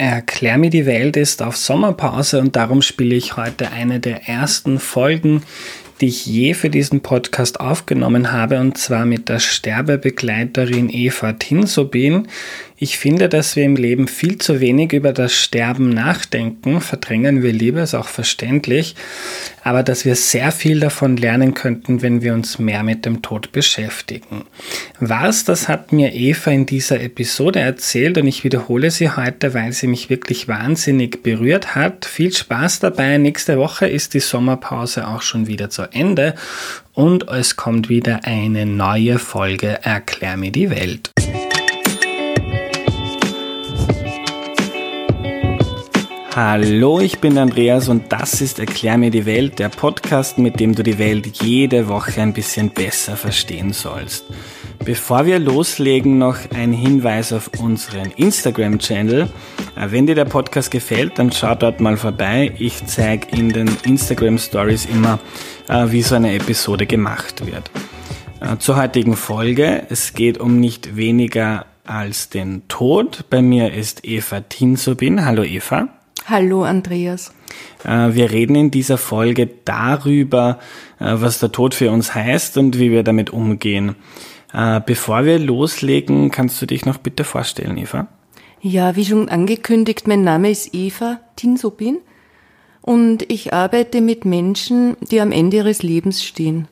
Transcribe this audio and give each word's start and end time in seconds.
Erklär 0.00 0.58
mir 0.58 0.70
die 0.70 0.86
Welt 0.86 1.16
ist 1.16 1.42
auf 1.42 1.56
Sommerpause 1.56 2.38
und 2.38 2.54
darum 2.54 2.82
spiele 2.82 3.16
ich 3.16 3.36
heute 3.36 3.72
eine 3.72 3.98
der 3.98 4.28
ersten 4.28 4.78
Folgen, 4.78 5.42
die 6.00 6.06
ich 6.06 6.24
je 6.24 6.54
für 6.54 6.70
diesen 6.70 7.00
Podcast 7.00 7.58
aufgenommen 7.58 8.30
habe, 8.30 8.60
und 8.60 8.78
zwar 8.78 9.04
mit 9.04 9.28
der 9.28 9.40
Sterbebegleiterin 9.40 10.88
Eva 10.88 11.32
Tinsobin. 11.32 12.28
Ich 12.80 12.96
finde, 12.96 13.28
dass 13.28 13.56
wir 13.56 13.64
im 13.64 13.74
Leben 13.74 14.06
viel 14.06 14.38
zu 14.38 14.60
wenig 14.60 14.92
über 14.92 15.12
das 15.12 15.34
Sterben 15.34 15.88
nachdenken, 15.88 16.80
verdrängen 16.80 17.42
wir 17.42 17.52
lieber, 17.52 17.82
ist 17.82 17.94
auch 17.94 18.06
verständlich, 18.06 18.94
aber 19.64 19.82
dass 19.82 20.04
wir 20.04 20.14
sehr 20.14 20.52
viel 20.52 20.78
davon 20.78 21.16
lernen 21.16 21.54
könnten, 21.54 22.02
wenn 22.02 22.22
wir 22.22 22.34
uns 22.34 22.60
mehr 22.60 22.84
mit 22.84 23.04
dem 23.04 23.20
Tod 23.20 23.50
beschäftigen. 23.50 24.44
Was, 25.00 25.44
das 25.44 25.66
hat 25.66 25.92
mir 25.92 26.14
Eva 26.14 26.52
in 26.52 26.66
dieser 26.66 27.00
Episode 27.00 27.58
erzählt 27.58 28.16
und 28.16 28.28
ich 28.28 28.44
wiederhole 28.44 28.92
sie 28.92 29.10
heute, 29.10 29.54
weil 29.54 29.72
sie 29.72 29.88
mich 29.88 30.08
wirklich 30.08 30.46
wahnsinnig 30.46 31.24
berührt 31.24 31.74
hat. 31.74 32.04
Viel 32.04 32.32
Spaß 32.32 32.78
dabei. 32.78 33.18
Nächste 33.18 33.58
Woche 33.58 33.88
ist 33.88 34.14
die 34.14 34.20
Sommerpause 34.20 35.08
auch 35.08 35.22
schon 35.22 35.48
wieder 35.48 35.68
zu 35.68 35.82
Ende 35.92 36.36
und 36.94 37.28
es 37.28 37.56
kommt 37.56 37.88
wieder 37.88 38.20
eine 38.22 38.66
neue 38.66 39.18
Folge 39.18 39.80
Erklär 39.82 40.36
mir 40.36 40.52
die 40.52 40.70
Welt. 40.70 41.10
Hallo, 46.40 47.00
ich 47.00 47.18
bin 47.18 47.36
Andreas 47.36 47.88
und 47.88 48.12
das 48.12 48.40
ist 48.40 48.60
Erklär 48.60 48.96
mir 48.96 49.10
die 49.10 49.26
Welt, 49.26 49.58
der 49.58 49.70
Podcast, 49.70 50.38
mit 50.38 50.60
dem 50.60 50.72
du 50.72 50.84
die 50.84 50.96
Welt 50.96 51.42
jede 51.42 51.88
Woche 51.88 52.22
ein 52.22 52.32
bisschen 52.32 52.70
besser 52.70 53.16
verstehen 53.16 53.72
sollst. 53.72 54.24
Bevor 54.84 55.26
wir 55.26 55.40
loslegen, 55.40 56.16
noch 56.18 56.36
ein 56.54 56.72
Hinweis 56.72 57.32
auf 57.32 57.50
unseren 57.58 58.12
Instagram-Channel. 58.12 59.22
Äh, 59.74 59.86
wenn 59.90 60.06
dir 60.06 60.14
der 60.14 60.26
Podcast 60.26 60.70
gefällt, 60.70 61.18
dann 61.18 61.32
schau 61.32 61.56
dort 61.56 61.80
mal 61.80 61.96
vorbei. 61.96 62.52
Ich 62.56 62.86
zeige 62.86 63.36
in 63.36 63.48
den 63.48 63.68
Instagram 63.82 64.38
Stories 64.38 64.86
immer, 64.86 65.18
äh, 65.68 65.90
wie 65.90 66.02
so 66.02 66.14
eine 66.14 66.36
Episode 66.36 66.86
gemacht 66.86 67.44
wird. 67.46 67.68
Äh, 68.38 68.58
zur 68.58 68.76
heutigen 68.76 69.16
Folge. 69.16 69.86
Es 69.90 70.14
geht 70.14 70.38
um 70.38 70.60
nicht 70.60 70.94
weniger 70.94 71.66
als 71.84 72.28
den 72.28 72.68
Tod. 72.68 73.24
Bei 73.28 73.42
mir 73.42 73.74
ist 73.74 74.04
Eva 74.04 74.38
Tinsobin. 74.42 75.24
Hallo 75.24 75.42
Eva. 75.42 75.97
Hallo 76.30 76.64
Andreas. 76.64 77.32
Äh, 77.84 78.12
wir 78.12 78.30
reden 78.30 78.54
in 78.54 78.70
dieser 78.70 78.98
Folge 78.98 79.48
darüber, 79.64 80.58
äh, 81.00 81.14
was 81.14 81.38
der 81.38 81.52
Tod 81.52 81.74
für 81.74 81.90
uns 81.90 82.14
heißt 82.14 82.58
und 82.58 82.78
wie 82.78 82.90
wir 82.90 83.02
damit 83.02 83.30
umgehen. 83.30 83.96
Äh, 84.52 84.82
bevor 84.84 85.24
wir 85.24 85.38
loslegen, 85.38 86.30
kannst 86.30 86.60
du 86.60 86.66
dich 86.66 86.84
noch 86.84 86.98
bitte 86.98 87.24
vorstellen, 87.24 87.78
Eva? 87.78 88.08
Ja, 88.60 88.94
wie 88.94 89.06
schon 89.06 89.30
angekündigt, 89.30 90.06
mein 90.06 90.22
Name 90.22 90.50
ist 90.50 90.74
Eva 90.74 91.18
Tinsobin 91.36 91.96
und 92.82 93.30
ich 93.30 93.54
arbeite 93.54 94.02
mit 94.02 94.26
Menschen, 94.26 94.98
die 95.00 95.22
am 95.22 95.32
Ende 95.32 95.58
ihres 95.58 95.82
Lebens 95.82 96.22
stehen. 96.22 96.68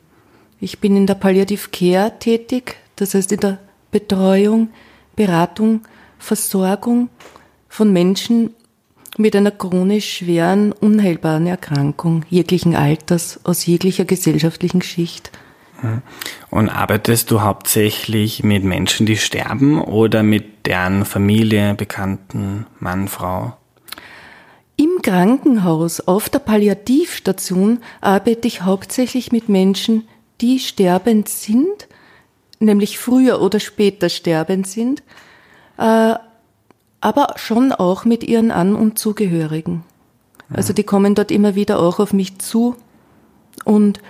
Ich 0.59 0.79
bin 0.79 0.95
in 0.95 1.07
der 1.07 1.15
Palliative 1.15 1.69
Care 1.71 2.13
tätig, 2.19 2.75
das 2.95 3.15
heißt 3.15 3.31
in 3.31 3.39
der 3.39 3.57
Betreuung, 3.89 4.69
Beratung, 5.15 5.81
Versorgung 6.19 7.09
von 7.69 7.91
Menschen 7.91 8.51
mit 9.17 9.35
einer 9.35 9.51
chronisch 9.51 10.17
schweren, 10.17 10.71
unheilbaren 10.71 11.47
Erkrankung 11.47 12.23
jeglichen 12.29 12.75
Alters, 12.75 13.39
aus 13.43 13.65
jeglicher 13.65 14.05
gesellschaftlichen 14.05 14.81
Schicht. 14.81 15.31
Und 16.49 16.69
arbeitest 16.69 17.29
du 17.29 17.41
hauptsächlich 17.41 18.43
mit 18.43 18.63
Menschen, 18.63 19.05
die 19.05 19.17
sterben 19.17 19.81
oder 19.81 20.23
mit 20.23 20.65
deren 20.65 21.05
Familie, 21.05 21.75
Bekannten, 21.75 22.65
Mann, 22.79 23.07
Frau? 23.07 23.55
Im 24.75 25.01
Krankenhaus, 25.01 26.01
auf 26.01 26.29
der 26.29 26.39
Palliativstation, 26.39 27.79
arbeite 28.01 28.47
ich 28.47 28.61
hauptsächlich 28.61 29.31
mit 29.31 29.49
Menschen, 29.49 30.07
die 30.41 30.59
sterbend 30.59 31.29
sind, 31.29 31.87
nämlich 32.59 32.99
früher 32.99 33.41
oder 33.41 33.59
später 33.59 34.09
sterbend 34.09 34.67
sind, 34.67 35.01
äh, 35.77 36.15
aber 37.07 37.35
schon 37.37 37.71
auch 37.71 38.03
mit 38.03 38.25
ihren 38.25 38.51
An- 38.51 38.75
und 38.75 38.99
Zugehörigen. 38.99 39.85
Also 40.49 40.73
die 40.73 40.83
kommen 40.83 41.15
dort 41.15 41.31
immer 41.31 41.55
wieder 41.55 41.79
auch 41.79 41.99
auf 41.99 42.11
mich 42.11 42.37
zu 42.39 42.75
und 43.63 44.01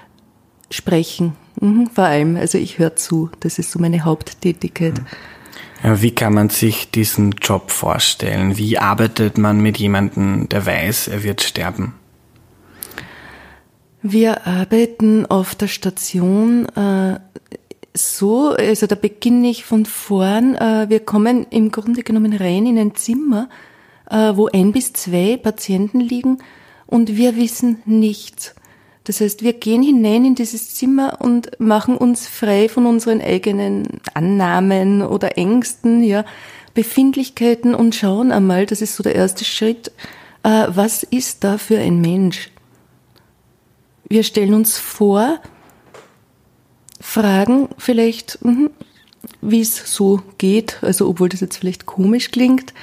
sprechen. 0.71 1.33
Mhm, 1.61 1.91
vor 1.93 2.05
allem, 2.05 2.37
also 2.37 2.57
ich 2.57 2.79
höre 2.79 2.95
zu. 2.95 3.29
Das 3.41 3.59
ist 3.59 3.69
so 3.69 3.77
meine 3.77 4.03
Haupttätigkeit. 4.03 4.95
Ja, 5.83 6.01
wie 6.01 6.09
kann 6.09 6.33
man 6.33 6.49
sich 6.49 6.89
diesen 6.89 7.33
Job 7.33 7.69
vorstellen? 7.69 8.57
Wie 8.57 8.79
arbeitet 8.79 9.37
man 9.37 9.59
mit 9.59 9.77
jemandem, 9.77 10.49
der 10.49 10.65
weiß, 10.65 11.09
er 11.09 11.21
wird 11.21 11.43
sterben? 11.43 11.93
Wir 14.01 14.47
arbeiten 14.47 15.27
auf 15.27 15.53
der 15.53 15.67
Station 15.67 16.65
äh, 16.69 17.19
so, 17.97 18.49
also 18.49 18.87
da 18.87 18.95
beginne 18.95 19.49
ich 19.49 19.65
von 19.65 19.85
vorn. 19.85 20.55
Äh, 20.55 20.89
wir 20.89 20.99
kommen 20.99 21.45
im 21.49 21.71
Grunde 21.71 22.03
genommen 22.03 22.33
rein 22.33 22.65
in 22.65 22.77
ein 22.77 22.95
Zimmer, 22.95 23.49
äh, 24.09 24.33
wo 24.35 24.47
ein 24.47 24.71
bis 24.71 24.93
zwei 24.93 25.37
Patienten 25.37 25.99
liegen 25.99 26.37
und 26.85 27.17
wir 27.17 27.35
wissen 27.35 27.81
nichts. 27.85 28.55
Das 29.03 29.21
heißt, 29.21 29.41
wir 29.41 29.53
gehen 29.53 29.83
hinein 29.83 30.25
in 30.25 30.35
dieses 30.35 30.75
Zimmer 30.75 31.19
und 31.21 31.59
machen 31.59 31.95
uns 31.95 32.27
frei 32.27 32.67
von 32.67 32.85
unseren 32.85 33.21
eigenen 33.21 34.01
Annahmen 34.13 35.01
oder 35.01 35.37
Ängsten, 35.37 36.03
ja, 36.03 36.25
Befindlichkeiten 36.73 37.73
und 37.73 37.95
schauen 37.95 38.31
einmal, 38.31 38.65
das 38.65 38.81
ist 38.81 38.95
so 38.95 39.03
der 39.03 39.15
erste 39.15 39.45
Schritt, 39.45 39.91
äh, 40.43 40.67
was 40.67 41.03
ist 41.03 41.43
da 41.43 41.57
für 41.57 41.79
ein 41.79 42.01
Mensch? 42.01 42.51
Wir 44.09 44.23
stellen 44.23 44.53
uns 44.53 44.77
vor, 44.77 45.39
fragen 46.99 47.69
vielleicht, 47.77 48.43
mhm, 48.43 48.69
wie 49.41 49.61
es 49.61 49.93
so 49.93 50.21
geht, 50.37 50.79
also 50.81 51.07
obwohl 51.07 51.29
das 51.29 51.41
jetzt 51.41 51.57
vielleicht 51.57 51.85
komisch 51.85 52.31
klingt, 52.31 52.73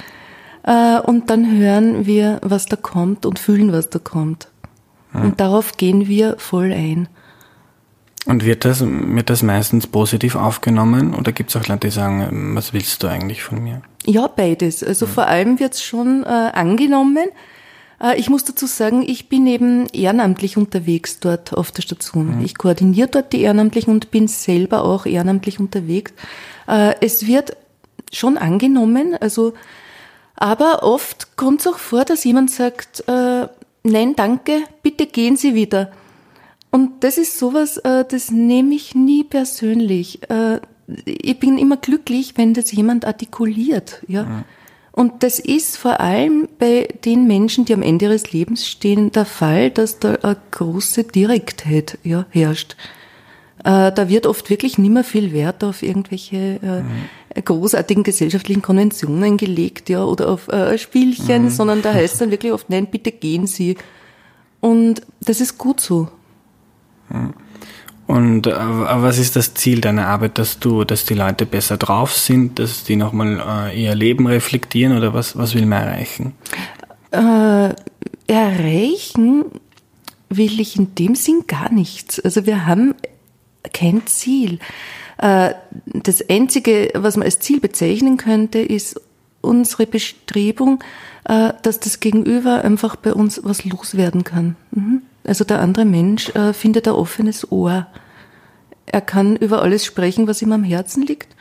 äh, 0.63 0.99
und 0.99 1.29
dann 1.29 1.57
hören 1.57 2.05
wir, 2.05 2.39
was 2.41 2.65
da 2.65 2.75
kommt 2.75 3.25
und 3.25 3.39
fühlen, 3.39 3.71
was 3.71 3.89
da 3.89 3.99
kommt. 3.99 4.49
Ja. 5.13 5.21
Und 5.21 5.39
darauf 5.39 5.77
gehen 5.77 6.07
wir 6.07 6.35
voll 6.37 6.71
ein. 6.71 7.07
Und 8.25 8.43
wird 8.43 8.65
das, 8.65 8.83
wird 8.83 9.29
das 9.29 9.43
meistens 9.43 9.85
positiv 9.85 10.35
aufgenommen 10.35 11.13
oder 11.13 11.31
gibt 11.31 11.51
es 11.51 11.55
auch 11.55 11.67
Leute, 11.67 11.87
die 11.87 11.93
sagen, 11.93 12.55
was 12.55 12.73
willst 12.73 13.03
du 13.03 13.07
eigentlich 13.07 13.43
von 13.43 13.63
mir? 13.63 13.83
Ja, 14.03 14.27
beides. 14.27 14.83
Also 14.83 15.05
ja. 15.05 15.11
vor 15.11 15.27
allem 15.27 15.59
wird 15.59 15.75
es 15.75 15.83
schon 15.83 16.23
äh, 16.23 16.27
angenommen. 16.27 17.27
Äh, 18.01 18.19
ich 18.19 18.29
muss 18.29 18.43
dazu 18.43 18.65
sagen, 18.65 19.03
ich 19.07 19.29
bin 19.29 19.47
eben 19.47 19.87
ehrenamtlich 19.87 20.57
unterwegs 20.57 21.19
dort 21.19 21.53
auf 21.53 21.71
der 21.71 21.81
Station. 21.81 22.37
Mhm. 22.37 22.45
Ich 22.45 22.57
koordiniere 22.57 23.07
dort 23.07 23.33
die 23.33 23.41
Ehrenamtlichen 23.41 23.93
und 23.93 24.11
bin 24.11 24.27
selber 24.27 24.83
auch 24.83 25.05
ehrenamtlich 25.05 25.59
unterwegs. 25.59 26.13
Äh, 26.67 26.95
es 27.01 27.27
wird 27.27 27.55
schon 28.11 28.37
angenommen, 28.37 29.15
also, 29.19 29.53
aber 30.35 30.83
oft 30.83 31.37
kommt 31.37 31.61
es 31.61 31.67
auch 31.67 31.77
vor, 31.77 32.05
dass 32.05 32.23
jemand 32.23 32.51
sagt, 32.51 33.03
äh, 33.07 33.47
nein, 33.83 34.15
danke, 34.15 34.63
bitte 34.83 35.07
gehen 35.07 35.37
Sie 35.37 35.55
wieder. 35.55 35.91
Und 36.71 37.05
das 37.05 37.17
ist 37.17 37.39
sowas, 37.39 37.81
das 37.81 38.31
nehme 38.31 38.75
ich 38.75 38.95
nie 38.95 39.23
persönlich. 39.23 40.19
Ich 41.05 41.39
bin 41.39 41.57
immer 41.57 41.77
glücklich, 41.77 42.33
wenn 42.35 42.53
das 42.53 42.69
jemand 42.73 43.05
artikuliert, 43.05 44.01
ja. 44.09 44.23
Mhm. 44.23 44.43
Und 44.95 45.23
das 45.23 45.39
ist 45.39 45.75
vor 45.75 45.99
allem 45.99 46.47
bei 46.57 46.87
den 47.03 47.27
Menschen, 47.27 47.65
die 47.65 47.73
am 47.73 47.81
Ende 47.81 48.05
ihres 48.05 48.31
Lebens 48.31 48.65
stehen, 48.65 49.11
der 49.11 49.25
Fall, 49.25 49.69
dass 49.69 49.99
da 49.99 50.15
eine 50.15 50.37
große 50.51 51.03
Direktheit 51.03 51.97
ja, 52.03 52.25
herrscht. 52.29 52.77
Äh, 53.65 53.91
da 53.91 54.07
wird 54.07 54.25
oft 54.25 54.49
wirklich 54.49 54.77
nicht 54.77 54.93
mehr 54.93 55.03
viel 55.03 55.33
Wert 55.33 55.65
auf 55.65 55.83
irgendwelche 55.83 56.37
äh, 56.63 56.81
mhm. 56.81 57.43
großartigen 57.43 58.03
gesellschaftlichen 58.03 58.61
Konventionen 58.61 59.35
gelegt, 59.35 59.89
ja, 59.89 60.05
oder 60.05 60.29
auf 60.29 60.47
äh, 60.47 60.77
Spielchen, 60.77 61.43
mhm. 61.43 61.49
sondern 61.49 61.81
da 61.81 61.93
heißt 61.93 62.21
dann 62.21 62.31
wirklich 62.31 62.53
oft, 62.53 62.69
nein, 62.69 62.87
bitte 62.87 63.11
gehen 63.11 63.47
Sie. 63.47 63.75
Und 64.61 65.01
das 65.19 65.41
ist 65.41 65.57
gut 65.57 65.81
so. 65.81 66.07
Mhm. 67.09 67.33
Und 68.07 68.45
äh, 68.45 68.53
was 68.53 69.17
ist 69.17 69.35
das 69.35 69.53
Ziel 69.55 69.81
deiner 69.81 70.07
Arbeit, 70.07 70.37
dass 70.37 70.59
du, 70.59 70.83
dass 70.83 71.05
die 71.05 71.15
Leute 71.15 71.45
besser 71.45 71.77
drauf 71.77 72.13
sind, 72.13 72.59
dass 72.59 72.83
die 72.83 72.95
nochmal 72.95 73.71
äh, 73.71 73.83
ihr 73.83 73.95
Leben 73.95 74.27
reflektieren 74.27 74.95
oder 74.95 75.13
was, 75.13 75.37
was 75.37 75.55
will 75.55 75.65
man 75.65 75.83
erreichen? 75.83 76.33
Äh, 77.11 77.73
erreichen 78.27 79.45
will 80.29 80.59
ich 80.59 80.75
in 80.75 80.93
dem 80.95 81.15
Sinn 81.15 81.45
gar 81.47 81.71
nichts. 81.71 82.19
Also 82.19 82.45
wir 82.45 82.65
haben 82.65 82.93
kein 83.73 84.05
Ziel. 84.05 84.59
Äh, 85.17 85.53
das 85.85 86.27
Einzige, 86.29 86.91
was 86.93 87.17
man 87.17 87.25
als 87.25 87.39
Ziel 87.39 87.59
bezeichnen 87.59 88.17
könnte, 88.17 88.59
ist 88.59 89.01
unsere 89.41 89.87
Bestrebung, 89.87 90.83
äh, 91.25 91.53
dass 91.63 91.79
das 91.79 91.99
Gegenüber 91.99 92.63
einfach 92.63 92.95
bei 92.95 93.13
uns 93.13 93.41
was 93.43 93.65
loswerden 93.65 94.23
kann. 94.23 94.55
Mhm. 94.71 95.01
Also 95.27 95.43
der 95.43 95.59
andere 95.59 95.85
Mensch 95.85 96.29
äh, 96.35 96.53
findet 96.53 96.87
ein 96.87 96.93
offenes 96.93 97.51
Ohr. 97.51 97.87
Er 98.85 99.01
kann 99.01 99.35
über 99.35 99.61
alles 99.61 99.85
sprechen, 99.85 100.27
was 100.27 100.41
ihm 100.41 100.51
am 100.51 100.63
Herzen 100.63 101.03
liegt. 101.03 101.35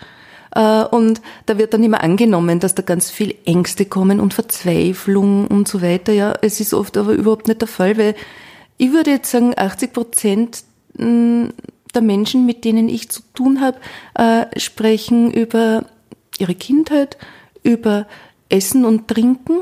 Äh, 0.54 0.84
und 0.84 1.20
da 1.46 1.58
wird 1.58 1.75
dann 1.75 1.82
immer 1.82 2.02
angenommen, 2.02 2.60
dass 2.60 2.75
da 2.75 2.82
ganz 2.82 3.10
viel 3.10 3.34
Ängste 3.44 3.84
kommen 3.84 4.20
und 4.20 4.34
Verzweiflung 4.34 5.46
und 5.48 5.69
so 5.69 5.82
weiter. 5.82 6.12
Ja, 6.12 6.34
es 6.40 6.60
ist 6.60 6.75
oft 6.75 6.96
aber 6.96 7.12
überhaupt 7.12 7.48
nicht 7.48 7.60
der 7.60 7.69
Fall, 7.69 7.98
weil 7.98 8.14
ich 8.76 8.92
würde 8.92 9.10
jetzt 9.10 9.31
sagen, 9.31 9.54
80 9.56 9.92
Prozent 9.92 10.64
mm, 10.96 11.46
der 11.94 12.02
Menschen, 12.02 12.46
mit 12.46 12.64
denen 12.64 12.88
ich 12.88 13.08
zu 13.08 13.22
tun 13.34 13.60
habe, 13.60 13.78
äh, 14.14 14.58
sprechen 14.58 15.30
über 15.32 15.84
ihre 16.38 16.54
Kindheit, 16.54 17.16
über 17.62 18.06
Essen 18.48 18.84
und 18.84 19.08
Trinken, 19.08 19.58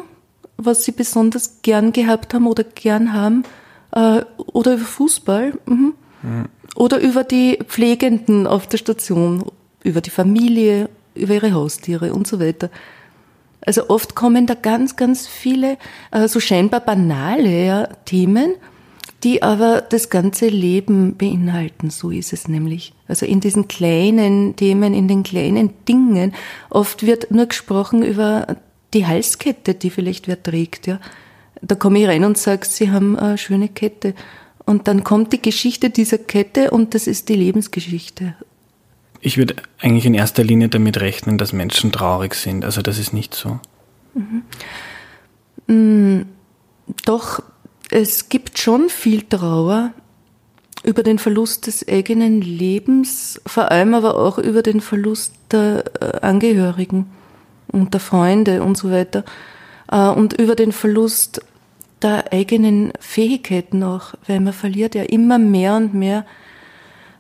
was 0.57 0.85
sie 0.85 0.93
besonders 0.93 1.63
gern 1.63 1.93
gehabt 1.93 2.35
haben 2.35 2.47
oder 2.47 2.65
gern 2.65 3.13
haben, 3.13 3.45
äh, 3.93 4.23
oder 4.37 4.75
über 4.75 4.85
Fußball, 4.85 5.55
mhm. 5.67 5.95
mhm. 6.23 6.49
oder 6.75 7.01
über 7.01 7.25
die 7.25 7.59
Pflegenden 7.67 8.47
auf 8.47 8.67
der 8.67 8.79
Station, 8.79 9.45
über 9.83 10.01
die 10.01 10.11
Familie, 10.11 10.89
über 11.15 11.35
ihre 11.35 11.53
Haustiere 11.53 12.13
und 12.13 12.27
so 12.27 12.41
weiter. 12.41 12.71
Also 13.65 13.89
oft 13.89 14.15
kommen 14.15 14.47
da 14.47 14.55
ganz, 14.55 14.97
ganz 14.97 15.27
viele 15.27 15.79
äh, 16.11 16.27
so 16.27 16.41
scheinbar 16.41 16.81
banale 16.81 17.65
ja, 17.65 17.87
Themen, 18.05 18.55
die 19.23 19.43
aber 19.43 19.83
das 19.83 20.11
ganze 20.11 20.49
Leben 20.49 21.17
beinhalten. 21.17 21.91
So 21.91 22.11
ist 22.11 22.33
es 22.33 22.49
nämlich. 22.49 22.93
Also 23.07 23.25
in 23.25 23.39
diesen 23.39 23.69
kleinen 23.69 24.57
Themen, 24.57 24.95
in 24.95 25.07
den 25.07 25.23
kleinen 25.23 25.71
Dingen. 25.87 26.35
Oft 26.71 27.07
wird 27.07 27.31
nur 27.31 27.47
gesprochen 27.47 28.03
über 28.03 28.57
die 28.95 29.07
Halskette, 29.07 29.75
die 29.75 29.91
vielleicht 29.91 30.27
wer 30.27 30.43
trägt. 30.43 30.89
Ja. 30.89 30.99
Da 31.63 31.75
komme 31.77 32.01
ich 32.01 32.09
rein 32.09 32.25
und 32.25 32.37
sage, 32.37 32.67
Sie 32.67 32.91
haben 32.91 33.17
eine 33.17 33.39
schöne 33.39 33.69
Kette. 33.69 34.15
Und 34.65 34.89
dann 34.89 35.05
kommt 35.05 35.33
die 35.33 35.43
Geschichte 35.43 35.91
dieser 35.91 36.19
Kette 36.19 36.71
und 36.71 36.95
das 36.95 37.07
ist 37.07 37.29
die 37.29 37.35
Lebensgeschichte. 37.35 38.35
Ich 39.21 39.39
würde 39.39 39.57
eigentlich 39.81 40.07
in 40.07 40.15
erster 40.15 40.43
Linie 40.43 40.69
damit 40.69 41.01
rechnen, 41.01 41.39
dass 41.39 41.53
Menschen 41.53 41.93
traurig 41.93 42.35
sind. 42.35 42.65
Also 42.65 42.83
das 42.83 42.99
ist 42.99 43.13
nicht 43.13 43.35
so. 43.35 43.61
Mhm. 44.15 44.43
Mm, 45.67 46.27
doch 47.05 47.43
es 47.91 48.29
gibt 48.29 48.59
schon 48.59 48.89
viel 48.89 49.23
Trauer 49.23 49.93
über 50.83 51.03
den 51.03 51.19
Verlust 51.19 51.67
des 51.67 51.87
eigenen 51.87 52.41
Lebens, 52.41 53.41
vor 53.47 53.71
allem 53.71 53.95
aber 53.95 54.17
auch 54.17 54.39
über 54.39 54.63
den 54.63 54.81
Verlust 54.81 55.35
der 55.53 55.85
äh, 56.01 56.21
Angehörigen 56.27 57.07
und 57.69 57.95
der 57.95 58.01
Freunde 58.01 58.63
und 58.63 58.77
so 58.77 58.91
weiter 58.91 59.25
äh, 59.91 60.09
und 60.09 60.33
über 60.33 60.57
den 60.57 60.73
Verlust 60.73 61.43
der 62.03 62.33
eigenen 62.33 62.93
Fähigkeiten 63.01 63.83
auch, 63.83 64.15
weil 64.27 64.41
man 64.41 64.53
verliert 64.53 64.95
ja 64.95 65.03
immer 65.03 65.39
mehr 65.39 65.77
und 65.77 65.95
mehr 65.95 66.25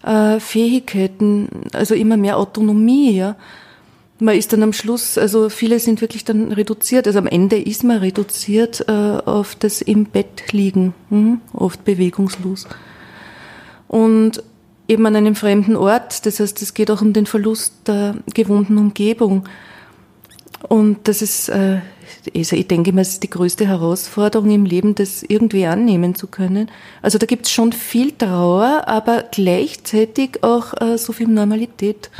äh, 0.04 0.40
Fähigkeiten, 0.40 1.48
also 1.72 1.94
immer 1.94 2.16
mehr 2.16 2.38
Autonomie, 2.38 3.12
ja 3.12 3.36
man 4.22 4.36
ist 4.36 4.52
dann 4.52 4.62
am 4.62 4.72
Schluss, 4.72 5.18
also 5.18 5.48
viele 5.48 5.78
sind 5.80 6.00
wirklich 6.00 6.24
dann 6.24 6.52
reduziert, 6.52 7.06
also 7.06 7.18
am 7.18 7.26
Ende 7.26 7.60
ist 7.60 7.82
man 7.82 7.98
reduziert 7.98 8.84
äh, 8.88 8.92
auf 8.92 9.56
das 9.56 9.82
im 9.82 10.06
Bett 10.06 10.52
liegen, 10.52 10.94
hm, 11.10 11.40
oft 11.52 11.84
bewegungslos. 11.84 12.66
Und 13.88 14.42
eben 14.88 15.04
an 15.06 15.16
einem 15.16 15.34
fremden 15.34 15.76
Ort, 15.76 16.24
das 16.24 16.40
heißt, 16.40 16.62
es 16.62 16.72
geht 16.72 16.90
auch 16.90 17.02
um 17.02 17.12
den 17.12 17.26
Verlust 17.26 17.74
der 17.86 18.14
gewohnten 18.32 18.78
Umgebung. 18.78 19.48
Und 20.68 21.08
das 21.08 21.20
ist, 21.20 21.48
äh, 21.48 21.80
also 22.34 22.56
ich 22.56 22.68
denke 22.68 22.92
mal, 22.92 23.02
es 23.02 23.14
ist 23.14 23.22
die 23.22 23.30
größte 23.30 23.66
Herausforderung 23.66 24.50
im 24.50 24.64
Leben, 24.64 24.94
das 24.94 25.22
irgendwie 25.22 25.66
annehmen 25.66 26.14
zu 26.14 26.26
können. 26.26 26.70
Also 27.02 27.18
da 27.18 27.26
gibt 27.26 27.46
es 27.46 27.52
schon 27.52 27.72
viel 27.72 28.12
Trauer, 28.12 28.84
aber 28.86 29.24
gleichzeitig 29.30 30.42
auch 30.42 30.74
äh, 30.80 30.98
so 30.98 31.12
viel 31.12 31.28
Normalität. 31.28 32.10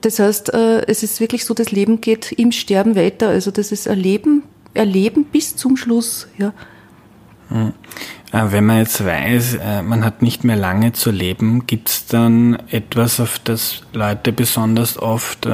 Das 0.00 0.18
heißt, 0.18 0.54
äh, 0.54 0.86
es 0.86 1.02
ist 1.02 1.20
wirklich 1.20 1.44
so, 1.44 1.54
das 1.54 1.70
Leben 1.72 2.00
geht 2.00 2.32
im 2.32 2.52
Sterben 2.52 2.96
weiter. 2.96 3.28
Also 3.28 3.50
das 3.50 3.72
ist 3.72 3.86
Erleben, 3.86 4.44
Erleben 4.74 5.24
bis 5.24 5.56
zum 5.56 5.76
Schluss, 5.76 6.28
ja. 6.38 6.52
Hm. 7.48 7.72
Äh, 8.32 8.52
wenn 8.52 8.64
man 8.64 8.78
jetzt 8.78 9.04
weiß, 9.04 9.54
äh, 9.54 9.82
man 9.82 10.04
hat 10.04 10.22
nicht 10.22 10.44
mehr 10.44 10.56
lange 10.56 10.92
zu 10.92 11.10
leben, 11.10 11.66
gibt 11.66 11.90
es 11.90 12.06
dann 12.06 12.58
etwas, 12.70 13.20
auf 13.20 13.38
das 13.38 13.82
Leute 13.92 14.32
besonders 14.32 14.98
oft 14.98 15.46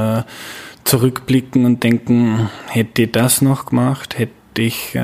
zurückblicken 0.89 1.65
und 1.65 1.83
denken, 1.83 2.49
hätte 2.67 3.03
ich 3.03 3.13
das 3.13 3.43
noch 3.43 3.67
gemacht, 3.67 4.19
hätte 4.19 4.63
ich 4.63 4.97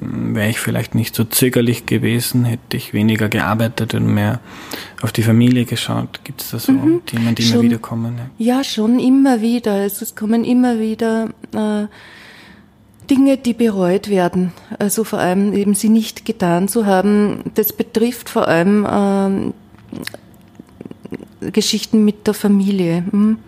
wäre 0.00 0.48
ich 0.48 0.60
vielleicht 0.60 0.94
nicht 0.94 1.14
so 1.14 1.24
zögerlich 1.24 1.86
gewesen, 1.86 2.44
hätte 2.44 2.76
ich 2.76 2.92
weniger 2.92 3.28
gearbeitet 3.28 3.94
und 3.94 4.06
mehr 4.06 4.40
auf 5.02 5.12
die 5.12 5.22
Familie 5.22 5.64
geschaut. 5.64 6.20
Gibt 6.24 6.40
es 6.40 6.50
da 6.50 6.58
so 6.58 6.72
mhm, 6.72 7.04
Themen, 7.04 7.34
die 7.34 7.42
schon, 7.42 7.54
immer 7.54 7.62
wieder 7.64 7.78
kommen? 7.78 8.18
Ja. 8.38 8.56
ja, 8.56 8.64
schon 8.64 8.98
immer 8.98 9.40
wieder. 9.40 9.72
Also 9.72 10.04
es 10.04 10.14
kommen 10.14 10.44
immer 10.44 10.78
wieder 10.78 11.30
äh, 11.52 11.86
Dinge, 13.10 13.38
die 13.38 13.54
bereut 13.54 14.08
werden. 14.08 14.52
Also 14.78 15.02
vor 15.04 15.18
allem 15.18 15.52
eben 15.52 15.74
sie 15.74 15.88
nicht 15.88 16.24
getan 16.24 16.68
zu 16.68 16.86
haben. 16.86 17.50
Das 17.54 17.72
betrifft 17.72 18.28
vor 18.28 18.46
allem 18.46 19.52
äh, 21.42 21.50
Geschichten 21.50 22.04
mit 22.04 22.26
der 22.26 22.34
Familie. 22.34 23.04
Hm? 23.10 23.38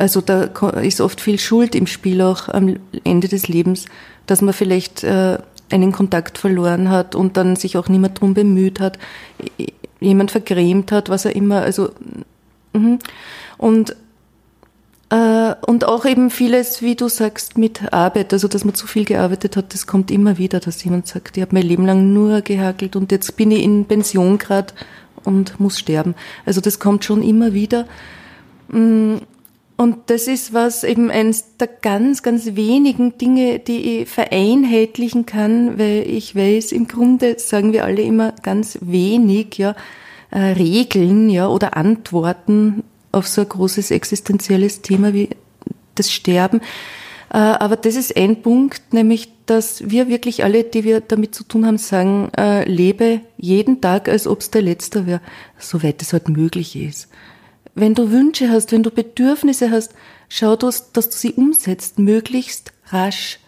Also 0.00 0.22
da 0.22 0.44
ist 0.80 1.02
oft 1.02 1.20
viel 1.20 1.38
Schuld 1.38 1.74
im 1.74 1.86
Spiel 1.86 2.22
auch 2.22 2.48
am 2.48 2.76
Ende 3.04 3.28
des 3.28 3.48
Lebens, 3.48 3.84
dass 4.24 4.40
man 4.40 4.54
vielleicht 4.54 5.04
äh, 5.04 5.36
einen 5.68 5.92
Kontakt 5.92 6.38
verloren 6.38 6.88
hat 6.88 7.14
und 7.14 7.36
dann 7.36 7.54
sich 7.54 7.76
auch 7.76 7.86
mehr 7.90 8.08
drum 8.08 8.32
bemüht 8.32 8.80
hat, 8.80 8.98
jemand 10.00 10.30
vergrämt 10.30 10.90
hat, 10.90 11.10
was 11.10 11.26
er 11.26 11.36
immer, 11.36 11.60
also 11.60 11.90
mhm. 12.72 12.98
und 13.58 13.94
äh, 15.10 15.54
und 15.66 15.84
auch 15.84 16.06
eben 16.06 16.30
vieles, 16.30 16.80
wie 16.80 16.94
du 16.94 17.08
sagst, 17.08 17.58
mit 17.58 17.92
Arbeit, 17.92 18.32
also 18.32 18.48
dass 18.48 18.64
man 18.64 18.74
zu 18.74 18.86
viel 18.86 19.04
gearbeitet 19.04 19.54
hat, 19.58 19.74
das 19.74 19.86
kommt 19.86 20.10
immer 20.10 20.38
wieder, 20.38 20.60
dass 20.60 20.82
jemand 20.82 21.08
sagt, 21.08 21.36
ich 21.36 21.42
habe 21.42 21.54
mein 21.54 21.66
Leben 21.66 21.84
lang 21.84 22.14
nur 22.14 22.40
gehackelt 22.40 22.96
und 22.96 23.12
jetzt 23.12 23.36
bin 23.36 23.50
ich 23.50 23.62
in 23.62 23.84
Pension 23.84 24.38
gerade 24.38 24.72
und 25.24 25.60
muss 25.60 25.78
sterben. 25.78 26.14
Also 26.46 26.62
das 26.62 26.78
kommt 26.78 27.04
schon 27.04 27.22
immer 27.22 27.52
wieder. 27.52 27.84
Und 29.80 30.10
das 30.10 30.28
ist 30.28 30.52
was 30.52 30.84
eben 30.84 31.10
eines 31.10 31.56
der 31.56 31.66
ganz, 31.66 32.22
ganz 32.22 32.54
wenigen 32.54 33.16
Dinge, 33.16 33.60
die 33.60 34.00
ich 34.00 34.10
vereinheitlichen 34.10 35.24
kann, 35.24 35.78
weil 35.78 36.04
ich 36.06 36.36
weiß, 36.36 36.72
im 36.72 36.86
Grunde 36.86 37.38
sagen 37.38 37.72
wir 37.72 37.86
alle 37.86 38.02
immer 38.02 38.32
ganz 38.42 38.76
wenig, 38.82 39.56
ja, 39.56 39.74
äh, 40.32 40.38
Regeln, 40.38 41.30
ja, 41.30 41.48
oder 41.48 41.78
Antworten 41.78 42.84
auf 43.10 43.26
so 43.26 43.40
ein 43.40 43.48
großes 43.48 43.90
existenzielles 43.90 44.82
Thema 44.82 45.14
wie 45.14 45.30
das 45.94 46.12
Sterben. 46.12 46.60
Äh, 47.32 47.38
aber 47.38 47.76
das 47.76 47.96
ist 47.96 48.14
ein 48.18 48.42
Punkt, 48.42 48.92
nämlich, 48.92 49.32
dass 49.46 49.88
wir 49.88 50.08
wirklich 50.08 50.44
alle, 50.44 50.62
die 50.62 50.84
wir 50.84 51.00
damit 51.00 51.34
zu 51.34 51.42
tun 51.42 51.64
haben, 51.64 51.78
sagen, 51.78 52.30
äh, 52.36 52.68
lebe 52.68 53.22
jeden 53.38 53.80
Tag, 53.80 54.10
als 54.10 54.26
ob 54.26 54.40
es 54.40 54.50
der 54.50 54.60
letzte 54.60 55.06
wäre, 55.06 55.22
soweit 55.58 56.02
es 56.02 56.12
halt 56.12 56.28
möglich 56.28 56.76
ist. 56.76 57.08
Wenn 57.74 57.94
du 57.94 58.10
Wünsche 58.10 58.50
hast, 58.50 58.72
wenn 58.72 58.82
du 58.82 58.90
Bedürfnisse 58.90 59.70
hast, 59.70 59.94
schau, 60.28 60.56
dass, 60.56 60.92
dass 60.92 61.10
du 61.10 61.16
sie 61.16 61.32
umsetzt, 61.32 61.98
möglichst 61.98 62.72
rasch. 62.88 63.38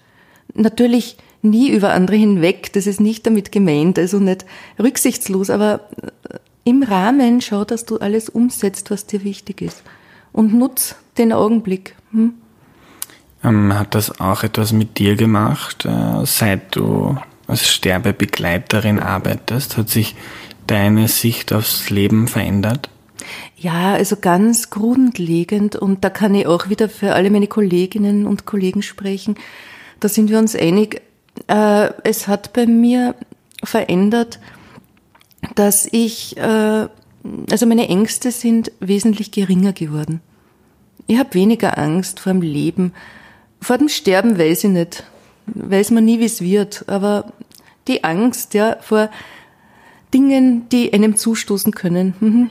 Natürlich 0.54 1.16
nie 1.42 1.70
über 1.70 1.92
andere 1.92 2.16
hinweg, 2.16 2.72
das 2.72 2.86
ist 2.86 3.00
nicht 3.00 3.26
damit 3.26 3.52
gemeint, 3.52 3.98
also 3.98 4.18
nicht 4.18 4.44
rücksichtslos, 4.78 5.50
aber 5.50 5.88
äh, 6.30 6.38
im 6.64 6.82
Rahmen 6.82 7.40
schau, 7.40 7.64
dass 7.64 7.84
du 7.84 7.98
alles 7.98 8.28
umsetzt, 8.28 8.90
was 8.90 9.06
dir 9.06 9.24
wichtig 9.24 9.60
ist. 9.60 9.82
Und 10.32 10.54
nutz 10.54 10.94
den 11.18 11.32
Augenblick. 11.32 11.96
Hm? 12.12 12.34
Ähm, 13.42 13.76
hat 13.76 13.94
das 13.94 14.20
auch 14.20 14.44
etwas 14.44 14.72
mit 14.72 14.98
dir 14.98 15.16
gemacht, 15.16 15.84
äh, 15.84 16.24
seit 16.24 16.76
du 16.76 17.16
als 17.48 17.68
Sterbebegleiterin 17.68 19.00
arbeitest? 19.00 19.76
Hat 19.76 19.88
sich 19.88 20.14
deine 20.68 21.08
Sicht 21.08 21.52
aufs 21.52 21.90
Leben 21.90 22.28
verändert? 22.28 22.88
Ja, 23.56 23.92
also 23.94 24.16
ganz 24.16 24.70
grundlegend 24.70 25.76
und 25.76 26.02
da 26.02 26.10
kann 26.10 26.34
ich 26.34 26.46
auch 26.46 26.68
wieder 26.68 26.88
für 26.88 27.14
alle 27.14 27.30
meine 27.30 27.46
Kolleginnen 27.46 28.26
und 28.26 28.44
Kollegen 28.44 28.82
sprechen. 28.82 29.36
Da 30.00 30.08
sind 30.08 30.30
wir 30.30 30.38
uns 30.38 30.56
einig. 30.56 31.02
Äh, 31.46 31.90
es 32.02 32.26
hat 32.26 32.52
bei 32.52 32.66
mir 32.66 33.14
verändert, 33.62 34.40
dass 35.54 35.88
ich, 35.90 36.36
äh, 36.36 36.88
also 37.50 37.66
meine 37.66 37.88
Ängste 37.88 38.32
sind 38.32 38.72
wesentlich 38.80 39.30
geringer 39.30 39.72
geworden. 39.72 40.20
Ich 41.06 41.18
habe 41.18 41.34
weniger 41.34 41.78
Angst 41.78 42.18
vor 42.18 42.32
dem 42.32 42.42
Leben. 42.42 42.92
Vor 43.60 43.78
dem 43.78 43.88
Sterben 43.88 44.38
weiß 44.38 44.64
ich 44.64 44.70
nicht. 44.70 45.04
Weiß 45.46 45.92
man 45.92 46.04
nie, 46.04 46.18
wie 46.18 46.24
es 46.24 46.40
wird. 46.40 46.84
Aber 46.88 47.32
die 47.86 48.02
Angst, 48.02 48.54
ja, 48.54 48.76
vor 48.80 49.08
Dingen, 50.12 50.68
die 50.70 50.92
einem 50.92 51.16
zustoßen 51.16 51.72
können, 51.72 52.14
mhm 52.18 52.50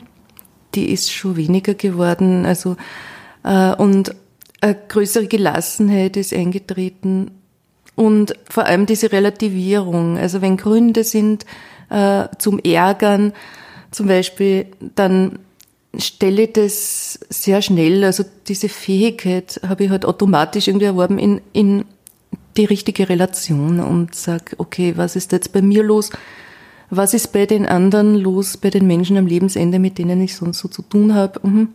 die 0.76 0.92
ist 0.92 1.12
schon 1.12 1.36
weniger 1.36 1.74
geworden. 1.74 2.46
Also 2.46 2.78
äh, 3.44 3.76
und 3.76 4.16
eine 4.62 4.78
größere 4.88 5.28
Gelassenheit 5.28 6.18
ist 6.18 6.34
eingetreten 6.34 7.32
und 7.96 8.36
vor 8.50 8.66
allem 8.66 8.86
diese 8.86 9.12
Relativierung. 9.12 10.18
Also 10.18 10.42
wenn 10.42 10.58
Gründe 10.58 11.04
sind 11.04 11.46
äh, 11.90 12.28
zum 12.38 12.60
Ärgern, 12.60 13.34
zum 13.92 14.08
Beispiel, 14.08 14.68
dann 14.96 15.40
stelle 15.98 16.48
das 16.48 17.20
sehr 17.30 17.62
schnell, 17.62 18.04
also 18.06 18.24
diese 18.48 18.70
Fähigkeit 18.70 19.60
habe 19.68 19.84
ich 19.84 19.90
halt 19.90 20.06
automatisch 20.06 20.68
irgendwie 20.68 20.86
erworben 20.86 21.20
in, 21.20 21.42
in 21.52 21.86
die 22.56 22.66
richtige 22.66 23.10
Relation 23.10 23.80
und 23.80 24.16
sag, 24.16 24.56
okay, 24.58 24.94
was 24.96 25.16
ist 25.16 25.32
jetzt 25.32 25.52
bei 25.52 25.62
mir 25.62 25.84
los? 25.84 26.12
Was 26.92 27.14
ist 27.14 27.32
bei 27.32 27.46
den 27.46 27.66
anderen 27.66 28.16
los, 28.16 28.58
bei 28.58 28.70
den 28.70 28.86
Menschen 28.86 29.16
am 29.16 29.26
Lebensende, 29.26 29.80
mit 29.80 29.98
denen 29.98 30.22
ich 30.22 30.36
sonst 30.36 30.60
so 30.60 30.68
zu 30.68 30.82
tun 30.82 31.16
habe? 31.16 31.40
Mhm. 31.42 31.70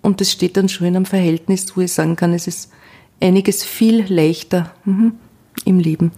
Und 0.00 0.22
das 0.22 0.32
steht 0.32 0.56
dann 0.56 0.70
schon 0.70 0.86
in 0.86 0.96
einem 0.96 1.04
Verhältnis, 1.04 1.76
wo 1.76 1.82
ich 1.82 1.92
sagen 1.92 2.16
kann, 2.16 2.32
es 2.32 2.46
ist 2.46 2.70
einiges 3.20 3.62
viel 3.62 4.10
leichter 4.12 4.72
mhm, 4.86 5.12
im 5.66 5.78
Leben. 5.78 6.12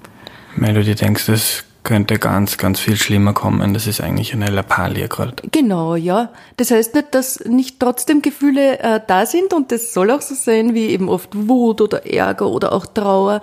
Weil 0.56 0.75
du 0.75 0.84
dir 0.84 0.94
denkst, 0.94 1.28
es 1.28 1.64
könnte 1.82 2.20
ganz, 2.20 2.56
ganz 2.56 2.78
viel 2.78 2.96
schlimmer 2.96 3.32
kommen. 3.32 3.75
Das 3.75 3.88
ist 3.88 4.00
eigentlich 4.00 4.32
eine 4.32 4.49
Lappalie 4.49 5.08
gerade. 5.08 5.34
Genau, 5.50 5.96
ja. 5.96 6.30
Das 6.56 6.70
heißt 6.70 6.94
nicht, 6.94 7.14
dass 7.14 7.44
nicht 7.46 7.80
trotzdem 7.80 8.22
Gefühle 8.22 8.78
äh, 8.78 9.00
da 9.04 9.26
sind 9.26 9.52
und 9.52 9.72
das 9.72 9.92
soll 9.92 10.12
auch 10.12 10.20
so 10.20 10.37
sein, 10.37 10.72
wie 10.75 10.87
eben 10.87 11.08
oft 11.08 11.30
Wut 11.32 11.80
oder 11.80 12.06
Ärger 12.06 12.46
oder 12.46 12.72
auch 12.72 12.87
Trauer. 12.87 13.40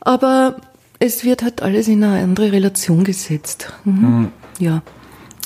Aber 0.00 0.56
es 1.00 1.24
wird 1.24 1.42
halt 1.42 1.62
alles 1.62 1.88
in 1.88 2.04
eine 2.04 2.22
andere 2.22 2.52
Relation 2.52 3.02
gesetzt. 3.02 3.72
Mhm. 3.84 3.92
Mhm. 3.92 4.32
Ja. 4.60 4.82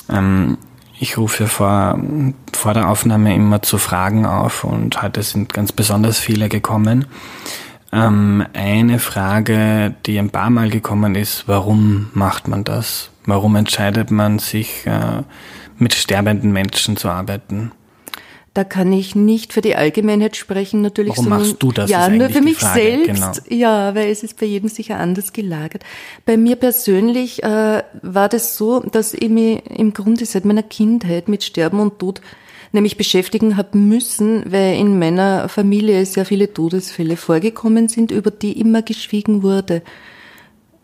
Ähm, 0.09 0.57
ich 0.99 1.17
rufe 1.17 1.47
vor, 1.47 1.99
vor 2.53 2.73
der 2.73 2.89
Aufnahme 2.89 3.33
immer 3.33 3.61
zu 3.61 3.77
Fragen 3.77 4.25
auf 4.25 4.63
und 4.63 5.01
heute 5.01 5.23
sind 5.23 5.53
ganz 5.53 5.71
besonders 5.71 6.19
viele 6.19 6.49
gekommen. 6.49 7.05
Ähm, 7.91 8.45
eine 8.53 8.99
Frage, 8.99 9.95
die 10.05 10.19
ein 10.19 10.29
paar 10.29 10.49
Mal 10.49 10.69
gekommen 10.69 11.15
ist, 11.15 11.47
warum 11.47 12.09
macht 12.13 12.47
man 12.47 12.63
das? 12.63 13.09
Warum 13.25 13.55
entscheidet 13.55 14.11
man 14.11 14.39
sich, 14.39 14.85
äh, 14.85 15.23
mit 15.77 15.93
sterbenden 15.93 16.51
Menschen 16.51 16.97
zu 16.97 17.09
arbeiten? 17.09 17.71
Da 18.55 18.63
kann 18.63 18.93
ich 18.93 19.15
nicht 19.15 19.51
für 19.51 19.59
die 19.59 19.75
Allgemeinheit 19.75 20.37
sprechen, 20.37 20.79
natürlich. 20.79 21.11
Warum 21.11 21.25
sondern, 21.25 21.41
machst 21.41 21.61
du 21.61 21.73
das? 21.73 21.89
Ja, 21.89 22.07
nur 22.07 22.29
für 22.29 22.39
mich 22.39 22.57
Frage. 22.57 22.79
selbst. 22.79 23.43
Genau. 23.49 23.61
Ja, 23.61 23.93
weil 23.95 24.09
es 24.09 24.23
ist 24.23 24.39
bei 24.39 24.45
jedem 24.45 24.69
sicher 24.69 24.97
anders 24.97 25.33
gelagert. 25.33 25.83
Bei 26.25 26.37
mir 26.37 26.55
persönlich 26.55 27.43
äh, 27.43 27.83
war 28.01 28.29
das 28.29 28.55
so, 28.55 28.79
dass 28.79 29.13
ich 29.13 29.27
mich 29.27 29.61
im 29.69 29.93
Grunde 29.93 30.25
seit 30.25 30.45
meiner 30.45 30.63
Kindheit 30.63 31.27
mit 31.27 31.43
Sterben 31.43 31.81
und 31.81 31.99
Tod 31.99 32.21
nämlich 32.71 32.95
beschäftigen 32.95 33.57
habe 33.57 33.77
müssen, 33.77 34.49
weil 34.49 34.79
in 34.79 34.99
meiner 34.99 35.49
Familie 35.49 36.05
sehr 36.05 36.25
viele 36.25 36.53
Todesfälle 36.53 37.17
vorgekommen 37.17 37.89
sind, 37.89 38.09
über 38.09 38.31
die 38.31 38.57
immer 38.57 38.81
geschwiegen 38.81 39.43
wurde. 39.43 39.81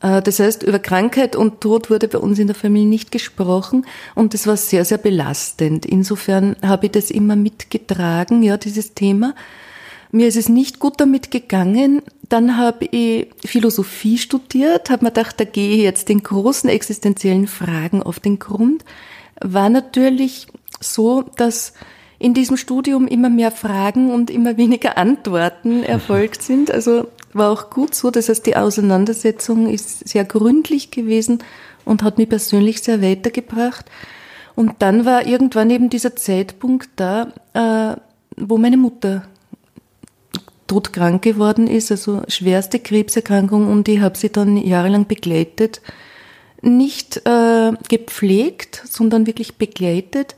Äh, 0.01 0.21
das 0.21 0.39
heißt, 0.39 0.63
über 0.63 0.79
Krankheit 0.79 1.35
und 1.35 1.61
Tod 1.61 1.89
wurde 1.89 2.07
bei 2.07 2.17
uns 2.17 2.39
in 2.39 2.47
der 2.47 2.55
Familie 2.55 2.89
nicht 2.89 3.11
gesprochen 3.11 3.85
und 4.15 4.33
das 4.33 4.47
war 4.47 4.57
sehr, 4.57 4.85
sehr 4.85 4.97
belastend. 4.97 5.85
Insofern 5.85 6.55
habe 6.61 6.87
ich 6.87 6.91
das 6.91 7.11
immer 7.11 7.35
mitgetragen, 7.35 8.43
ja, 8.43 8.57
dieses 8.57 8.93
Thema. 8.93 9.33
Mir 10.11 10.27
ist 10.27 10.35
es 10.35 10.49
nicht 10.49 10.79
gut 10.79 10.99
damit 10.99 11.31
gegangen. 11.31 12.01
Dann 12.27 12.57
habe 12.57 12.85
ich 12.85 13.27
Philosophie 13.45 14.17
studiert, 14.17 14.89
habe 14.89 15.05
mir 15.05 15.11
gedacht, 15.11 15.39
da 15.39 15.45
gehe 15.45 15.75
ich 15.75 15.81
jetzt 15.83 16.09
den 16.09 16.21
großen 16.21 16.69
existenziellen 16.69 17.47
Fragen 17.47 18.03
auf 18.03 18.19
den 18.19 18.37
Grund. 18.37 18.83
War 19.39 19.69
natürlich 19.69 20.47
so, 20.81 21.23
dass 21.37 21.73
in 22.19 22.33
diesem 22.33 22.57
Studium 22.57 23.07
immer 23.07 23.29
mehr 23.29 23.51
Fragen 23.51 24.11
und 24.11 24.29
immer 24.29 24.57
weniger 24.57 24.97
Antworten 24.97 25.83
erfolgt 25.83 26.43
sind. 26.43 26.71
Also 26.71 27.07
war 27.33 27.51
auch 27.51 27.69
gut 27.69 27.95
so. 27.95 28.11
Das 28.11 28.29
heißt, 28.29 28.45
die 28.45 28.55
Auseinandersetzung 28.55 29.67
ist 29.67 30.07
sehr 30.07 30.25
gründlich 30.25 30.91
gewesen 30.91 31.39
und 31.85 32.03
hat 32.03 32.17
mich 32.17 32.29
persönlich 32.29 32.81
sehr 32.81 33.01
weitergebracht. 33.01 33.85
Und 34.55 34.75
dann 34.79 35.05
war 35.05 35.25
irgendwann 35.25 35.69
eben 35.69 35.89
dieser 35.89 36.15
Zeitpunkt 36.15 36.89
da, 36.97 37.33
äh, 37.53 37.99
wo 38.37 38.57
meine 38.57 38.77
Mutter 38.77 39.23
todkrank 40.67 41.21
geworden 41.21 41.67
ist, 41.67 41.91
also 41.91 42.21
schwerste 42.27 42.79
Krebserkrankung 42.79 43.67
und 43.67 43.89
ich 43.89 43.99
habe 43.99 44.17
sie 44.17 44.29
dann 44.29 44.55
jahrelang 44.55 45.05
begleitet. 45.05 45.81
Nicht 46.61 47.25
äh, 47.25 47.73
gepflegt, 47.89 48.81
sondern 48.85 49.27
wirklich 49.27 49.57
begleitet. 49.57 50.35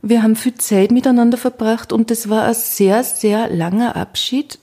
Wir 0.00 0.22
haben 0.22 0.36
viel 0.36 0.54
Zeit 0.54 0.90
miteinander 0.90 1.36
verbracht 1.36 1.92
und 1.92 2.10
das 2.10 2.30
war 2.30 2.44
ein 2.44 2.54
sehr, 2.54 3.02
sehr 3.02 3.50
langer 3.50 3.96
Abschied, 3.96 4.58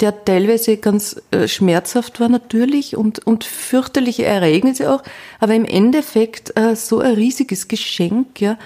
der 0.00 0.24
teilweise 0.24 0.76
ganz 0.76 1.20
äh, 1.30 1.48
schmerzhaft 1.48 2.20
war 2.20 2.28
natürlich 2.28 2.96
und, 2.96 3.26
und 3.26 3.44
fürchterliche 3.44 4.24
Ereignisse 4.24 4.92
auch, 4.92 5.02
aber 5.40 5.54
im 5.54 5.64
Endeffekt 5.64 6.56
äh, 6.56 6.76
so 6.76 7.00
ein 7.00 7.14
riesiges 7.14 7.68
Geschenk, 7.68 8.40
ja, 8.40 8.58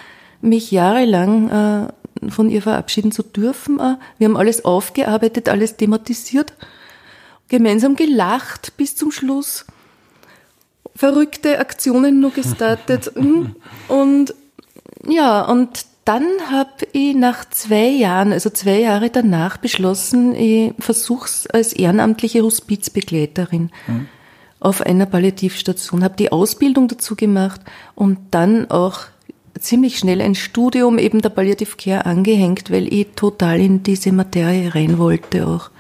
mich 0.43 0.71
jahrelang 0.71 1.49
äh, 1.49 2.31
von 2.31 2.51
ihr 2.51 2.63
verabschieden 2.63 3.13
zu 3.13 3.23
dürfen. 3.23 3.81
Äh. 3.81 3.97
Wir 4.19 4.29
haben 4.29 4.37
alles 4.37 4.65
aufgearbeitet, 4.65 5.49
alles 5.49 5.77
thematisiert, 5.77 6.53
gemeinsam 7.49 7.97
gelacht 7.97 8.77
bis 8.77 8.95
zum 8.95 9.11
Schluss, 9.11 9.65
verrückte 10.95 11.59
Aktionen 11.59 12.21
nur 12.21 12.33
gestartet 12.33 13.17
mhm. 13.17 13.57
und 13.89 14.35
ja, 15.09 15.43
und 15.43 15.87
dann 16.05 16.25
habe 16.51 16.87
ich 16.93 17.15
nach 17.15 17.49
zwei 17.49 17.89
Jahren, 17.89 18.33
also 18.33 18.51
zwei 18.51 18.81
Jahre 18.81 19.11
danach, 19.11 19.57
beschlossen, 19.57 20.35
ich 20.35 20.73
versuch's 20.79 21.47
als 21.47 21.73
ehrenamtliche 21.73 22.43
Hospizbegleiterin 22.43 23.71
mhm. 23.87 24.09
auf 24.59 24.81
einer 24.81 25.07
Palliativstation. 25.07 26.03
Habe 26.03 26.17
die 26.17 26.33
Ausbildung 26.33 26.89
dazu 26.89 27.15
gemacht 27.15 27.61
und 27.95 28.19
dann 28.33 28.69
auch 28.71 29.01
ziemlich 29.61 29.99
schnell 29.99 30.21
ein 30.21 30.35
Studium 30.35 30.99
eben 30.99 31.23
der 31.23 31.29
Palliative 31.29 31.77
Care 31.77 32.05
angehängt, 32.05 32.71
weil 32.71 32.93
ich 32.93 33.09
total 33.15 33.61
in 33.61 33.85
diese 33.85 34.11
Materie 34.11 34.75
rein 34.75 34.99
wollte 34.99 35.47
auch. 35.47 35.71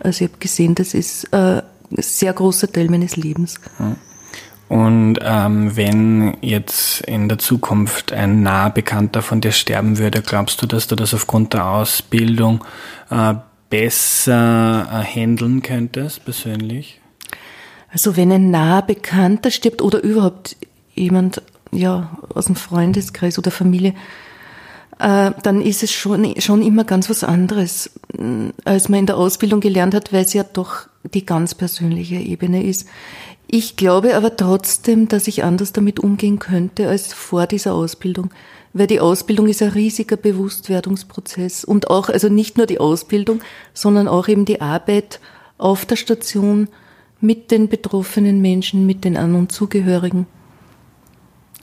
Also 0.00 0.24
ich 0.24 0.30
habe 0.30 0.40
gesehen, 0.40 0.76
das 0.76 0.94
ist 0.94 1.24
äh, 1.32 1.58
ein 1.58 1.62
sehr 1.98 2.32
großer 2.32 2.72
Teil 2.72 2.88
meines 2.88 3.16
Lebens. 3.16 3.60
Mhm. 3.78 3.96
Und 4.68 5.18
ähm, 5.22 5.76
wenn 5.76 6.36
jetzt 6.42 7.00
in 7.02 7.28
der 7.28 7.38
Zukunft 7.38 8.12
ein 8.12 8.42
nah 8.42 8.68
Bekannter 8.68 9.22
von 9.22 9.40
dir 9.40 9.52
sterben 9.52 9.96
würde, 9.96 10.20
glaubst 10.20 10.60
du, 10.60 10.66
dass 10.66 10.86
du 10.86 10.94
das 10.94 11.14
aufgrund 11.14 11.54
der 11.54 11.66
Ausbildung 11.66 12.64
äh, 13.10 13.34
besser 13.70 14.86
äh, 14.90 15.04
handeln 15.04 15.62
könntest, 15.62 16.24
persönlich? 16.24 17.00
Also 17.90 18.16
wenn 18.16 18.30
ein 18.30 18.50
nah 18.50 18.82
Bekannter 18.82 19.50
stirbt 19.50 19.80
oder 19.80 20.02
überhaupt 20.02 20.56
jemand 20.94 21.40
ja, 21.72 22.18
aus 22.34 22.46
dem 22.46 22.56
Freundeskreis 22.56 23.38
oder 23.38 23.50
Familie, 23.50 23.94
äh, 24.98 25.30
dann 25.42 25.62
ist 25.62 25.82
es 25.82 25.92
schon, 25.92 26.38
schon 26.40 26.60
immer 26.60 26.84
ganz 26.84 27.08
was 27.08 27.24
anderes, 27.24 27.90
als 28.64 28.88
man 28.88 29.00
in 29.00 29.06
der 29.06 29.16
Ausbildung 29.16 29.60
gelernt 29.60 29.94
hat, 29.94 30.12
weil 30.12 30.24
es 30.24 30.32
ja 30.32 30.44
doch 30.44 30.88
die 31.14 31.24
ganz 31.24 31.54
persönliche 31.54 32.16
Ebene 32.16 32.64
ist. 32.64 32.88
Ich 33.50 33.76
glaube 33.76 34.14
aber 34.14 34.36
trotzdem, 34.36 35.08
dass 35.08 35.26
ich 35.26 35.42
anders 35.42 35.72
damit 35.72 35.98
umgehen 35.98 36.38
könnte 36.38 36.88
als 36.88 37.14
vor 37.14 37.46
dieser 37.46 37.72
Ausbildung. 37.74 38.30
Weil 38.74 38.86
die 38.86 39.00
Ausbildung 39.00 39.48
ist 39.48 39.62
ein 39.62 39.70
riesiger 39.70 40.18
Bewusstwerdungsprozess 40.18 41.64
und 41.64 41.88
auch, 41.88 42.10
also 42.10 42.28
nicht 42.28 42.58
nur 42.58 42.66
die 42.66 42.78
Ausbildung, 42.78 43.40
sondern 43.72 44.06
auch 44.06 44.28
eben 44.28 44.44
die 44.44 44.60
Arbeit 44.60 45.20
auf 45.56 45.86
der 45.86 45.96
Station 45.96 46.68
mit 47.20 47.50
den 47.50 47.68
betroffenen 47.68 48.42
Menschen, 48.42 48.84
mit 48.84 49.04
den 49.04 49.16
An- 49.16 49.34
und 49.34 49.50
Zugehörigen. 49.50 50.26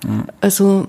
Ja. 0.04 0.26
Also 0.42 0.88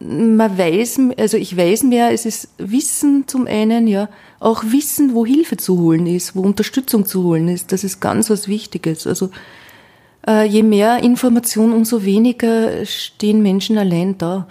man 0.00 0.58
weiß, 0.58 0.98
also 1.18 1.36
ich 1.36 1.56
weiß 1.56 1.84
mehr, 1.84 2.10
es 2.10 2.24
ist 2.24 2.48
Wissen 2.56 3.28
zum 3.28 3.46
einen, 3.46 3.86
ja, 3.86 4.08
auch 4.40 4.64
Wissen, 4.64 5.14
wo 5.14 5.24
Hilfe 5.24 5.58
zu 5.58 5.78
holen 5.78 6.06
ist, 6.06 6.34
wo 6.34 6.40
Unterstützung 6.40 7.06
zu 7.06 7.22
holen 7.22 7.48
ist, 7.48 7.70
das 7.70 7.84
ist 7.84 8.00
ganz 8.00 8.30
was 8.30 8.48
Wichtiges. 8.48 9.06
Also 9.06 9.30
äh, 10.26 10.46
je 10.46 10.62
mehr 10.62 11.02
Information, 11.02 11.72
umso 11.72 12.04
weniger 12.04 12.84
stehen 12.84 13.42
Menschen 13.42 13.78
allein 13.78 14.18
da. 14.18 14.46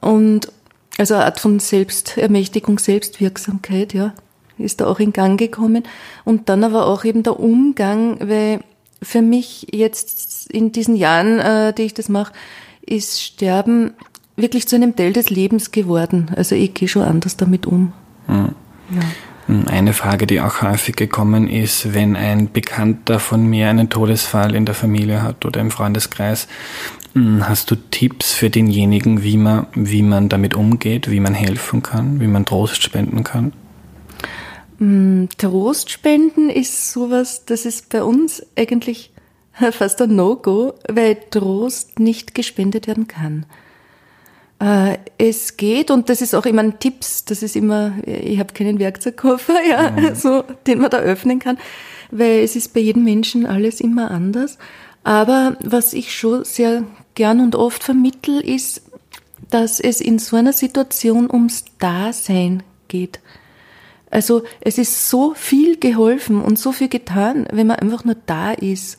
Und 0.00 0.52
also 0.98 1.14
eine 1.14 1.24
Art 1.24 1.40
von 1.40 1.60
Selbstermächtigung, 1.60 2.78
Selbstwirksamkeit, 2.78 3.94
ja, 3.94 4.12
ist 4.58 4.80
da 4.80 4.86
auch 4.86 5.00
in 5.00 5.12
Gang 5.12 5.38
gekommen. 5.38 5.84
Und 6.24 6.48
dann 6.48 6.64
aber 6.64 6.86
auch 6.86 7.04
eben 7.04 7.22
der 7.22 7.40
Umgang, 7.40 8.18
weil 8.20 8.60
für 9.02 9.22
mich 9.22 9.68
jetzt 9.72 10.50
in 10.50 10.72
diesen 10.72 10.94
Jahren, 10.94 11.38
äh, 11.38 11.72
die 11.72 11.82
ich 11.82 11.94
das 11.94 12.08
mache, 12.08 12.32
ist 12.84 13.22
Sterben 13.22 13.92
wirklich 14.36 14.68
zu 14.68 14.76
einem 14.76 14.96
Teil 14.96 15.12
des 15.12 15.30
Lebens 15.30 15.70
geworden. 15.70 16.30
Also 16.36 16.54
ich 16.54 16.74
gehe 16.74 16.88
schon 16.88 17.02
anders 17.02 17.36
damit 17.36 17.66
um. 17.66 17.92
Mhm. 18.26 18.54
Ja. 18.90 19.00
Eine 19.48 19.94
Frage, 19.94 20.26
die 20.26 20.40
auch 20.40 20.62
häufig 20.62 20.94
gekommen 20.94 21.48
ist, 21.48 21.92
wenn 21.92 22.14
ein 22.14 22.52
Bekannter 22.52 23.18
von 23.18 23.44
mir 23.46 23.68
einen 23.68 23.88
Todesfall 23.88 24.54
in 24.54 24.64
der 24.64 24.74
Familie 24.74 25.22
hat 25.22 25.44
oder 25.44 25.60
im 25.60 25.70
Freundeskreis, 25.70 26.46
hm, 27.14 27.48
hast 27.48 27.70
du 27.70 27.74
Tipps 27.74 28.32
für 28.32 28.50
denjenigen, 28.50 29.24
wie 29.24 29.36
man, 29.36 29.66
wie 29.74 30.02
man 30.02 30.28
damit 30.28 30.54
umgeht, 30.54 31.10
wie 31.10 31.20
man 31.20 31.34
helfen 31.34 31.82
kann, 31.82 32.20
wie 32.20 32.28
man 32.28 32.44
Trost 32.44 32.82
spenden 32.82 33.24
kann? 33.24 33.52
Hm, 34.78 35.28
Trost 35.36 35.90
spenden 35.90 36.48
ist 36.48 36.92
sowas, 36.92 37.44
das 37.44 37.66
ist 37.66 37.88
bei 37.88 38.04
uns 38.04 38.42
eigentlich 38.56 39.10
fast 39.72 40.00
ein 40.00 40.14
No-Go, 40.14 40.74
weil 40.88 41.16
Trost 41.30 41.98
nicht 41.98 42.34
gespendet 42.34 42.86
werden 42.86 43.08
kann. 43.08 43.46
Äh, 44.60 44.98
es 45.16 45.56
geht, 45.56 45.90
und 45.90 46.08
das 46.10 46.20
ist 46.20 46.34
auch 46.34 46.44
immer 46.44 46.62
ein 46.62 46.78
Tipps, 46.78 47.24
das 47.24 47.42
ist 47.42 47.56
immer, 47.56 47.94
ich 48.04 48.38
habe 48.38 48.52
keinen 48.52 48.78
Werkzeugkoffer, 48.78 49.54
ja, 49.68 49.90
mhm. 49.90 50.14
so, 50.14 50.44
den 50.66 50.80
man 50.80 50.90
da 50.90 50.98
öffnen 50.98 51.38
kann, 51.38 51.58
weil 52.10 52.40
es 52.40 52.56
ist 52.56 52.74
bei 52.74 52.80
jedem 52.80 53.04
Menschen 53.04 53.46
alles 53.46 53.80
immer 53.80 54.10
anders. 54.10 54.58
Aber 55.02 55.56
was 55.62 55.94
ich 55.94 56.14
schon 56.14 56.44
sehr 56.44 56.84
gern 57.14 57.40
und 57.40 57.56
oft 57.56 57.82
vermittel, 57.82 58.40
ist, 58.40 58.82
dass 59.48 59.80
es 59.80 60.02
in 60.02 60.18
so 60.18 60.36
einer 60.36 60.52
Situation 60.52 61.30
ums 61.30 61.64
Dasein 61.78 62.62
geht. 62.88 63.20
Also 64.10 64.42
es 64.60 64.76
ist 64.76 65.08
so 65.08 65.32
viel 65.34 65.78
geholfen 65.78 66.42
und 66.42 66.58
so 66.58 66.72
viel 66.72 66.88
getan, 66.88 67.46
wenn 67.50 67.66
man 67.66 67.78
einfach 67.78 68.04
nur 68.04 68.16
da 68.26 68.52
ist. 68.52 68.98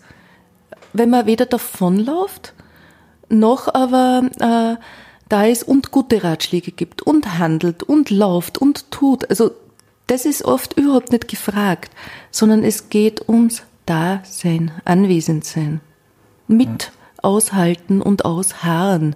Wenn 0.94 1.10
man 1.10 1.28
weder 1.28 1.46
davonläuft, 1.46 2.54
noch 3.30 3.74
aber 3.74 4.30
äh, 4.40 4.82
da 5.32 5.46
ist 5.46 5.64
und 5.64 5.92
gute 5.92 6.24
Ratschläge 6.24 6.72
gibt 6.72 7.02
und 7.02 7.40
handelt 7.40 7.84
und 7.84 8.10
lauft 8.10 8.58
und 8.58 8.92
tut. 8.92 9.30
Also 9.30 9.52
das 10.08 10.26
ist 10.26 10.44
oft 10.44 10.78
überhaupt 10.78 11.12
nicht 11.12 11.30
gefragt, 11.30 11.92
sondern 12.32 12.64
es 12.64 12.90
geht 12.90 13.30
ums 13.30 13.64
Dasein, 13.86 14.72
Anwesendsein. 14.84 15.80
Mit 16.48 16.92
aushalten 17.22 18.02
und 18.02 18.26
ausharren. 18.26 19.16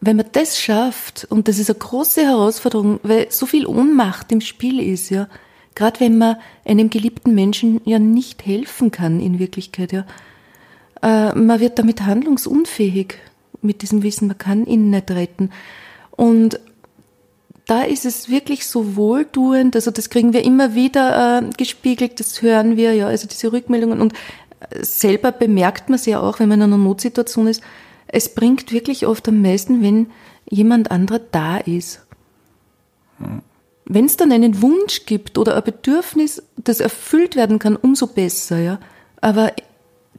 Wenn 0.00 0.16
man 0.16 0.26
das 0.30 0.60
schafft, 0.60 1.26
und 1.30 1.48
das 1.48 1.58
ist 1.58 1.70
eine 1.70 1.80
große 1.80 2.22
Herausforderung, 2.22 3.00
weil 3.02 3.26
so 3.30 3.46
viel 3.46 3.66
Ohnmacht 3.66 4.30
im 4.30 4.40
Spiel 4.40 4.78
ist, 4.80 5.10
ja, 5.10 5.28
gerade 5.74 5.98
wenn 5.98 6.16
man 6.16 6.36
einem 6.64 6.90
geliebten 6.90 7.34
Menschen 7.34 7.80
ja 7.84 7.98
nicht 7.98 8.46
helfen 8.46 8.92
kann 8.92 9.18
in 9.18 9.40
Wirklichkeit, 9.40 9.92
ja, 9.92 10.04
äh, 11.02 11.34
man 11.34 11.58
wird 11.58 11.78
damit 11.78 12.02
handlungsunfähig 12.02 13.16
mit 13.62 13.82
diesem 13.82 14.02
Wissen, 14.02 14.28
man 14.28 14.38
kann 14.38 14.66
ihn 14.66 14.90
nicht 14.90 15.10
retten. 15.10 15.50
Und 16.10 16.60
da 17.68 17.82
ist 17.82 18.06
es 18.06 18.30
wirklich 18.30 18.66
so 18.66 18.96
wohltuend, 18.96 19.76
also 19.76 19.90
das 19.90 20.08
kriegen 20.08 20.32
wir 20.32 20.42
immer 20.42 20.74
wieder 20.74 21.42
äh, 21.42 21.50
gespiegelt, 21.56 22.18
das 22.18 22.40
hören 22.40 22.76
wir, 22.76 22.94
ja, 22.94 23.06
also 23.06 23.28
diese 23.28 23.52
Rückmeldungen 23.52 24.00
und 24.00 24.14
äh, 24.70 24.82
selber 24.82 25.32
bemerkt 25.32 25.90
man 25.90 25.96
es 25.96 26.06
ja 26.06 26.18
auch, 26.18 26.40
wenn 26.40 26.48
man 26.48 26.60
in 26.60 26.72
einer 26.72 26.78
Notsituation 26.78 27.46
ist, 27.46 27.62
es 28.06 28.34
bringt 28.34 28.72
wirklich 28.72 29.06
oft 29.06 29.28
am 29.28 29.42
meisten, 29.42 29.82
wenn 29.82 30.06
jemand 30.48 30.90
anderer 30.90 31.18
da 31.18 31.58
ist. 31.58 32.06
Wenn 33.84 34.06
es 34.06 34.16
dann 34.16 34.32
einen 34.32 34.62
Wunsch 34.62 35.04
gibt 35.04 35.36
oder 35.36 35.54
ein 35.54 35.62
Bedürfnis, 35.62 36.42
das 36.56 36.80
erfüllt 36.80 37.36
werden 37.36 37.58
kann, 37.58 37.76
umso 37.76 38.06
besser, 38.06 38.58
ja. 38.58 38.80
Aber 39.20 39.52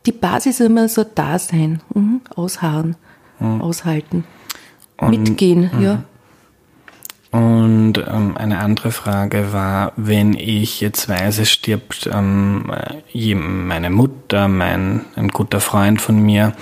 die 0.06 0.12
Basis 0.12 0.60
ist 0.60 0.66
immer 0.68 0.88
so 0.88 1.04
Dasein, 1.04 1.82
mhm. 1.96 2.22
ausharren 2.36 2.96
mhm. 3.40 3.62
aushalten. 3.62 4.24
Und, 4.98 5.12
Mitgehen, 5.12 5.70
mhm. 5.74 5.82
ja. 5.82 6.04
Und 7.32 8.00
ähm, 8.00 8.38
eine 8.38 8.58
andere 8.58 8.92
Frage 8.92 9.54
war, 9.54 9.94
wenn 9.96 10.34
ich 10.34 10.82
jetzt 10.82 11.08
weiß, 11.08 11.38
es 11.38 11.52
stirbt 11.52 12.10
ähm, 12.12 12.72
meine 13.14 13.92
Mutter, 13.92 14.48
mein, 14.48 15.06
ein 15.16 15.28
guter 15.28 15.60
Freund 15.60 16.02
von 16.02 16.20
mir, 16.20 16.54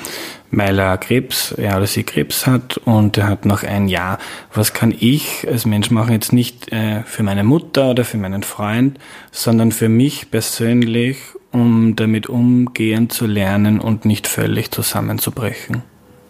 weil 0.52 0.78
er 0.78 0.98
Krebs, 0.98 1.54
er 1.54 1.78
oder 1.78 1.88
sie 1.88 2.04
Krebs 2.04 2.48
hat 2.48 2.78
und 2.80 3.18
er 3.18 3.28
hat 3.28 3.46
noch 3.46 3.64
ein 3.64 3.88
Jahr. 3.88 4.18
Was 4.54 4.74
kann 4.74 4.94
ich 4.98 5.48
als 5.48 5.66
Mensch 5.66 5.90
machen? 5.90 6.12
Jetzt 6.12 6.34
nicht 6.34 6.70
äh, 6.74 7.04
für 7.04 7.24
meine 7.24 7.46
Mutter 7.46 7.92
oder 7.92 8.04
für 8.04 8.18
meinen 8.18 8.44
Freund, 8.44 9.00
sondern 9.32 9.72
für 9.72 9.90
mich 9.90 10.32
persönlich, 10.32 11.18
um 11.54 11.96
damit 11.96 12.28
umgehen 12.28 13.10
zu 13.10 13.26
lernen 13.26 13.80
und 13.80 14.04
nicht 14.04 14.28
völlig 14.28 14.72
zusammenzubrechen. 14.72 15.84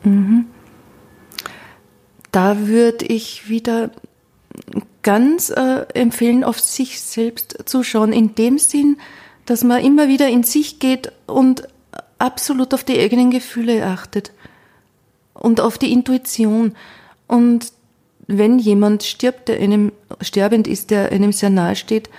Mhm. 0.07 0.45
Da 2.31 2.67
würde 2.67 3.05
ich 3.05 3.49
wieder 3.49 3.91
ganz 5.03 5.49
äh, 5.49 5.85
empfehlen, 5.93 6.43
auf 6.43 6.59
sich 6.59 7.01
selbst 7.01 7.57
zu 7.65 7.83
schauen, 7.83 8.11
in 8.11 8.35
dem 8.35 8.57
Sinn, 8.57 8.97
dass 9.45 9.63
man 9.63 9.83
immer 9.83 10.07
wieder 10.07 10.27
in 10.27 10.43
sich 10.43 10.79
geht 10.79 11.11
und 11.25 11.67
absolut 12.17 12.73
auf 12.73 12.83
die 12.83 12.99
eigenen 12.99 13.31
Gefühle 13.31 13.85
achtet 13.85 14.31
und 15.33 15.61
auf 15.61 15.77
die 15.77 15.93
Intuition. 15.93 16.75
Und 17.27 17.71
wenn 18.27 18.59
jemand 18.59 19.03
stirbt, 19.03 19.47
der 19.47 19.59
einem 19.59 19.93
sterbend 20.21 20.67
ist, 20.67 20.91
der 20.91 21.11
einem 21.11 21.31
sehr 21.31 21.49
nahe 21.49 21.75
steht, 21.75 22.09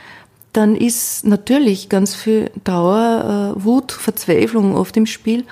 dann 0.55 0.75
ist 0.75 1.27
natürlich 1.27 1.91
ganz 1.91 2.15
viel 2.15 2.51
Trauer, 2.65 3.55
äh, 3.57 3.65
Wut, 3.65 3.93
Verzweiflung 3.93 4.75
auf 4.75 4.93
dem 4.93 5.05
Spiel. 5.05 5.45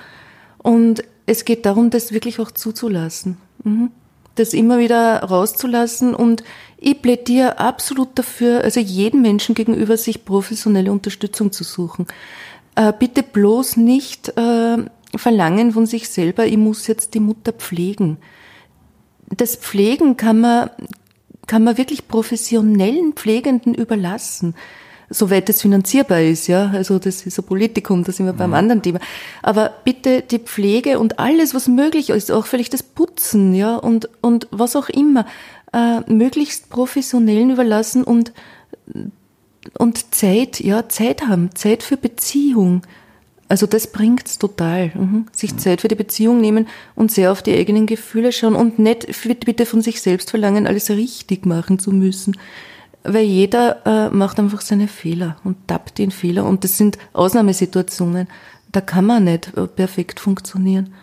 Und 0.57 1.03
es 1.27 1.45
geht 1.45 1.65
darum, 1.67 1.91
das 1.91 2.11
wirklich 2.11 2.39
auch 2.39 2.49
zuzulassen. 2.49 3.37
Mhm. 3.63 3.91
Das 4.35 4.53
immer 4.53 4.79
wieder 4.79 5.23
rauszulassen 5.23 6.15
und 6.15 6.43
ich 6.77 7.01
plädiere 7.01 7.59
absolut 7.59 8.09
dafür, 8.15 8.63
also 8.63 8.79
jedem 8.79 9.21
Menschen 9.21 9.53
gegenüber 9.53 9.97
sich 9.97 10.25
professionelle 10.25 10.91
Unterstützung 10.91 11.51
zu 11.51 11.63
suchen. 11.63 12.07
Äh, 12.75 12.93
bitte 12.97 13.23
bloß 13.23 13.77
nicht 13.77 14.29
äh, 14.37 14.77
verlangen 15.15 15.71
von 15.71 15.85
sich 15.85 16.09
selber, 16.09 16.45
ich 16.45 16.57
muss 16.57 16.87
jetzt 16.87 17.13
die 17.13 17.19
Mutter 17.19 17.51
pflegen. 17.51 18.17
Das 19.35 19.55
Pflegen 19.55 20.15
kann 20.15 20.39
man, 20.39 20.69
kann 21.47 21.63
man 21.63 21.77
wirklich 21.77 22.07
professionellen 22.07 23.13
Pflegenden 23.13 23.73
überlassen 23.73 24.55
soweit 25.09 25.49
es 25.49 25.61
finanzierbar 25.61 26.21
ist, 26.21 26.47
ja. 26.47 26.71
Also 26.73 26.99
das 26.99 27.25
ist 27.25 27.39
ein 27.39 27.45
Politikum, 27.45 28.03
da 28.03 28.11
sind 28.11 28.25
wir 28.25 28.33
beim 28.33 28.51
mhm. 28.51 28.55
anderen 28.55 28.81
Thema. 28.81 28.99
Aber 29.41 29.73
bitte 29.83 30.21
die 30.21 30.39
Pflege 30.39 30.99
und 30.99 31.19
alles, 31.19 31.53
was 31.53 31.67
möglich 31.67 32.09
ist, 32.09 32.31
auch 32.31 32.45
vielleicht 32.45 32.73
das 32.73 32.83
Putzen, 32.83 33.53
ja, 33.53 33.75
und, 33.75 34.09
und 34.21 34.47
was 34.51 34.75
auch 34.75 34.89
immer, 34.89 35.25
äh, 35.73 36.01
möglichst 36.11 36.69
professionellen 36.69 37.51
überlassen 37.51 38.03
und, 38.03 38.33
und 39.77 40.13
Zeit, 40.13 40.59
ja, 40.59 40.89
Zeit 40.89 41.27
haben, 41.27 41.55
Zeit 41.55 41.83
für 41.83 41.97
Beziehung. 41.97 42.81
Also 43.49 43.65
das 43.65 43.87
bringt's 43.87 44.39
total. 44.39 44.91
Mhm. 44.93 45.27
Sich 45.31 45.53
mhm. 45.53 45.59
Zeit 45.59 45.81
für 45.81 45.87
die 45.87 45.95
Beziehung 45.95 46.41
nehmen 46.41 46.67
und 46.95 47.11
sehr 47.11 47.31
auf 47.31 47.41
die 47.41 47.55
eigenen 47.55 47.85
Gefühle 47.85 48.33
schauen 48.33 48.55
und 48.55 48.77
nicht 48.77 49.07
bitte 49.45 49.65
von 49.65 49.81
sich 49.81 50.01
selbst 50.01 50.31
verlangen, 50.31 50.67
alles 50.67 50.89
richtig 50.89 51.45
machen 51.45 51.79
zu 51.79 51.91
müssen 51.91 52.35
weil 53.07 53.25
jeder 53.25 53.85
äh, 53.85 54.09
macht 54.09 54.39
einfach 54.39 54.61
seine 54.61 54.87
Fehler 54.87 55.37
und 55.43 55.67
tappt 55.67 55.99
in 55.99 56.11
Fehler 56.11 56.45
und 56.45 56.63
das 56.63 56.77
sind 56.77 56.97
Ausnahmesituationen. 57.13 58.27
Da 58.71 58.81
kann 58.81 59.05
man 59.05 59.23
nicht 59.23 59.55
äh, 59.57 59.67
perfekt 59.67 60.19
funktionieren. 60.19 60.93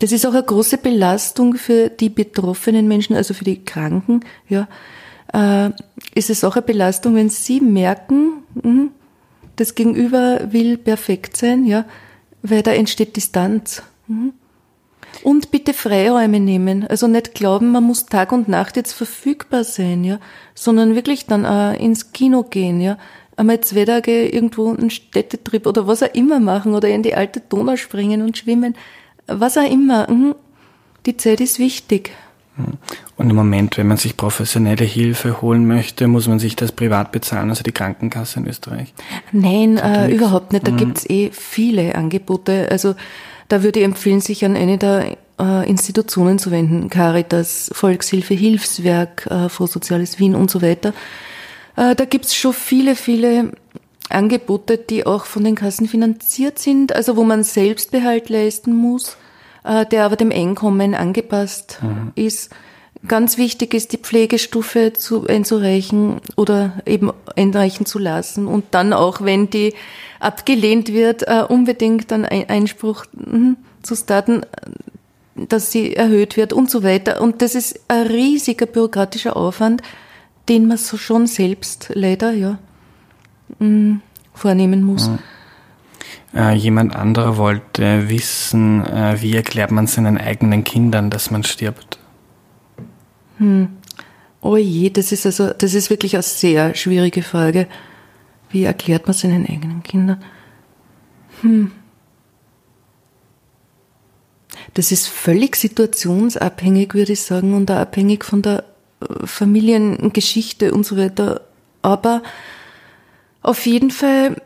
Das 0.00 0.12
ist 0.12 0.26
auch 0.26 0.34
eine 0.34 0.42
große 0.42 0.78
Belastung 0.78 1.54
für 1.54 1.88
die 1.88 2.08
betroffenen 2.08 2.88
Menschen, 2.88 3.16
also 3.16 3.34
für 3.34 3.44
die 3.44 3.64
Kranken. 3.64 4.20
Ja, 4.48 4.68
äh, 5.32 5.70
ist 6.14 6.30
es 6.30 6.42
auch 6.44 6.56
eine 6.56 6.62
Belastung, 6.62 7.14
wenn 7.14 7.30
sie 7.30 7.60
merken, 7.60 8.42
mh, 8.54 8.88
das 9.56 9.74
Gegenüber 9.74 10.52
will 10.52 10.78
perfekt 10.78 11.36
sein, 11.36 11.64
ja, 11.66 11.84
weil 12.42 12.62
da 12.62 12.72
entsteht 12.72 13.16
Distanz. 13.16 13.82
Mhm. 14.06 14.32
Und 15.22 15.50
bitte 15.50 15.74
Freiräume 15.74 16.40
nehmen. 16.40 16.86
Also 16.86 17.06
nicht 17.06 17.34
glauben, 17.34 17.72
man 17.72 17.84
muss 17.84 18.06
Tag 18.06 18.32
und 18.32 18.48
Nacht 18.48 18.76
jetzt 18.76 18.92
verfügbar 18.92 19.64
sein, 19.64 20.04
ja, 20.04 20.18
sondern 20.54 20.94
wirklich 20.94 21.26
dann 21.26 21.44
äh, 21.44 21.76
ins 21.76 22.12
Kino 22.12 22.42
gehen, 22.42 22.80
ja. 22.80 22.96
Einmal 23.36 23.60
zwei 23.62 23.86
Tage 23.86 24.28
irgendwo 24.28 24.70
einen 24.70 24.90
Städtetrip 24.90 25.66
oder 25.66 25.86
was 25.86 26.02
auch 26.02 26.12
immer 26.14 26.40
machen 26.40 26.74
oder 26.74 26.88
in 26.88 27.02
die 27.02 27.14
alte 27.14 27.40
Donau 27.40 27.76
springen 27.76 28.20
und 28.20 28.36
schwimmen. 28.36 28.76
Was 29.26 29.56
auch 29.56 29.70
immer. 29.70 30.10
Mhm. 30.10 30.34
Die 31.06 31.16
Zeit 31.16 31.40
ist 31.40 31.58
wichtig. 31.58 32.10
Und 33.16 33.30
im 33.30 33.36
Moment, 33.36 33.78
wenn 33.78 33.88
man 33.88 33.96
sich 33.96 34.16
professionelle 34.16 34.84
Hilfe 34.84 35.40
holen 35.40 35.66
möchte, 35.66 36.08
muss 36.08 36.28
man 36.28 36.38
sich 36.38 36.56
das 36.56 36.72
privat 36.72 37.12
bezahlen, 37.12 37.50
also 37.50 37.62
die 37.62 37.72
Krankenkasse 37.72 38.40
in 38.40 38.46
Österreich? 38.46 38.92
Nein, 39.32 39.78
äh, 39.78 40.10
überhaupt 40.10 40.52
nicht. 40.52 40.66
Da 40.66 40.72
mhm. 40.72 40.76
gibt's 40.76 41.08
eh 41.08 41.30
viele 41.32 41.94
Angebote. 41.94 42.68
Also 42.70 42.94
da 43.48 43.62
würde 43.62 43.80
ich 43.80 43.84
empfehlen, 43.84 44.20
sich 44.20 44.44
an 44.44 44.56
eine 44.56 44.78
der 44.78 45.16
äh, 45.40 45.68
Institutionen 45.68 46.38
zu 46.38 46.50
wenden, 46.50 46.90
Caritas, 46.90 47.70
Volkshilfe, 47.72 48.34
Hilfswerk, 48.34 49.26
äh, 49.26 49.48
Frohsoziales 49.48 50.18
Wien 50.18 50.34
und 50.34 50.50
so 50.50 50.62
weiter. 50.62 50.92
Äh, 51.76 51.94
da 51.94 52.04
gibt's 52.04 52.34
schon 52.34 52.52
viele, 52.52 52.94
viele 52.94 53.52
Angebote, 54.08 54.76
die 54.76 55.06
auch 55.06 55.24
von 55.24 55.44
den 55.44 55.54
Kassen 55.54 55.88
finanziert 55.88 56.58
sind, 56.58 56.94
also 56.94 57.16
wo 57.16 57.24
man 57.24 57.44
Selbstbehalt 57.44 58.28
leisten 58.28 58.74
muss, 58.74 59.16
der 59.64 60.04
aber 60.04 60.16
dem 60.16 60.32
Einkommen 60.32 60.94
angepasst 60.94 61.78
mhm. 61.82 62.12
ist. 62.14 62.50
Ganz 63.08 63.38
wichtig 63.38 63.72
ist, 63.72 63.92
die 63.92 63.98
Pflegestufe 63.98 64.92
zu, 64.92 65.26
einzureichen 65.26 66.20
oder 66.36 66.74
eben 66.84 67.10
einreichen 67.34 67.86
zu 67.86 67.98
lassen 67.98 68.46
und 68.46 68.66
dann 68.72 68.92
auch, 68.92 69.22
wenn 69.22 69.48
die 69.48 69.72
abgelehnt 70.18 70.92
wird, 70.92 71.26
äh, 71.26 71.44
unbedingt 71.48 72.10
dann 72.10 72.26
Einspruch 72.26 73.06
mh, 73.12 73.56
zu 73.82 73.94
starten, 73.96 74.42
dass 75.34 75.72
sie 75.72 75.96
erhöht 75.96 76.36
wird 76.36 76.52
und 76.52 76.70
so 76.70 76.82
weiter. 76.82 77.22
Und 77.22 77.40
das 77.40 77.54
ist 77.54 77.80
ein 77.88 78.06
riesiger 78.06 78.66
bürokratischer 78.66 79.34
Aufwand, 79.34 79.82
den 80.50 80.68
man 80.68 80.76
so 80.76 80.98
schon 80.98 81.26
selbst 81.26 81.90
leider 81.94 82.32
ja 82.32 82.58
mh, 83.58 84.00
vornehmen 84.34 84.82
muss. 84.82 85.08
Mhm. 85.08 85.18
Äh, 86.34 86.54
jemand 86.54 86.94
anderer 86.94 87.36
wollte 87.36 88.08
wissen, 88.08 88.86
äh, 88.86 89.20
wie 89.20 89.34
erklärt 89.34 89.72
man 89.72 89.86
seinen 89.86 90.16
eigenen 90.16 90.62
Kindern, 90.62 91.10
dass 91.10 91.30
man 91.30 91.42
stirbt? 91.42 91.98
Hm. 93.38 93.68
Oh 94.40 94.56
je, 94.56 94.90
das 94.90 95.12
ist 95.12 95.26
also, 95.26 95.52
das 95.52 95.74
ist 95.74 95.90
wirklich 95.90 96.14
eine 96.14 96.22
sehr 96.22 96.74
schwierige 96.74 97.22
Frage. 97.22 97.66
Wie 98.50 98.64
erklärt 98.64 99.06
man 99.06 99.14
seinen 99.14 99.46
eigenen 99.46 99.82
Kindern? 99.82 100.22
Hm. 101.42 101.72
Das 104.74 104.92
ist 104.92 105.08
völlig 105.08 105.56
situationsabhängig, 105.56 106.94
würde 106.94 107.12
ich 107.12 107.22
sagen, 107.22 107.54
und 107.54 107.70
auch 107.70 107.76
abhängig 107.76 108.24
von 108.24 108.42
der 108.42 108.64
äh, 109.00 109.26
Familiengeschichte 109.26 110.72
und 110.72 110.86
so 110.86 110.96
weiter. 110.96 111.42
Aber 111.82 112.22
auf 113.42 113.66
jeden 113.66 113.90
Fall, 113.90 114.36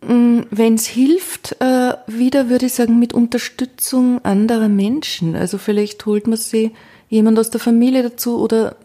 wenn 0.00 0.74
es 0.74 0.86
hilft, 0.86 1.60
äh, 1.60 1.94
wieder 2.06 2.48
würde 2.48 2.66
ich 2.66 2.74
sagen, 2.74 2.98
mit 2.98 3.14
Unterstützung 3.14 4.24
anderer 4.24 4.68
Menschen. 4.68 5.34
Also 5.34 5.58
vielleicht 5.58 6.06
holt 6.06 6.26
man 6.26 6.36
sie 6.36 6.72
jemand 7.08 7.38
aus 7.38 7.50
der 7.50 7.60
Familie 7.60 8.04
dazu 8.04 8.38
oder 8.38 8.76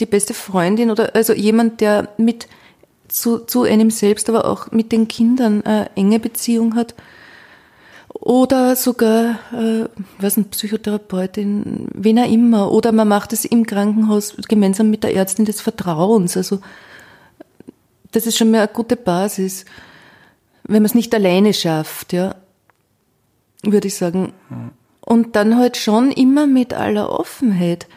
die 0.00 0.06
beste 0.06 0.34
Freundin 0.34 0.90
oder 0.90 1.14
also 1.14 1.32
jemand, 1.32 1.80
der 1.80 2.08
mit 2.18 2.46
zu, 3.08 3.38
zu 3.38 3.62
einem 3.62 3.90
selbst, 3.90 4.28
aber 4.28 4.44
auch 4.44 4.70
mit 4.70 4.92
den 4.92 5.08
Kindern 5.08 5.62
eine 5.62 5.90
enge 5.96 6.20
Beziehung 6.20 6.74
hat. 6.74 6.94
Oder 8.10 8.76
sogar, 8.76 9.38
äh, 9.52 9.88
was 10.18 10.36
ein 10.36 10.46
Psychotherapeutin, 10.46 11.88
wen 11.94 12.18
auch 12.18 12.30
immer. 12.30 12.72
Oder 12.72 12.92
man 12.92 13.08
macht 13.08 13.32
es 13.32 13.44
im 13.44 13.64
Krankenhaus 13.64 14.34
gemeinsam 14.48 14.90
mit 14.90 15.04
der 15.04 15.14
Ärztin 15.14 15.44
des 15.44 15.60
Vertrauens. 15.60 16.36
Also 16.36 16.60
das 18.12 18.26
ist 18.26 18.36
schon 18.36 18.50
mal 18.50 18.58
eine 18.58 18.68
gute 18.68 18.96
Basis. 18.96 19.64
Wenn 20.68 20.82
man 20.82 20.86
es 20.86 20.94
nicht 20.94 21.12
alleine 21.14 21.52
schafft, 21.52 22.12
ja, 22.12 22.36
würde 23.62 23.88
ich 23.88 23.96
sagen. 23.96 24.32
Und 25.00 25.34
dann 25.34 25.56
halt 25.56 25.76
schon 25.76 26.12
immer 26.12 26.46
mit 26.46 26.74
aller 26.74 27.10
Offenheit. 27.10 27.88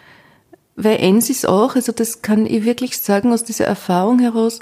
Weil 0.75 0.97
eins 0.97 1.29
ist 1.29 1.47
auch, 1.47 1.75
also 1.75 1.91
das 1.91 2.23
kann 2.23 2.45
ich 2.45 2.63
wirklich 2.63 2.97
sagen 2.97 3.33
aus 3.33 3.43
dieser 3.43 3.65
Erfahrung 3.65 4.19
heraus, 4.19 4.59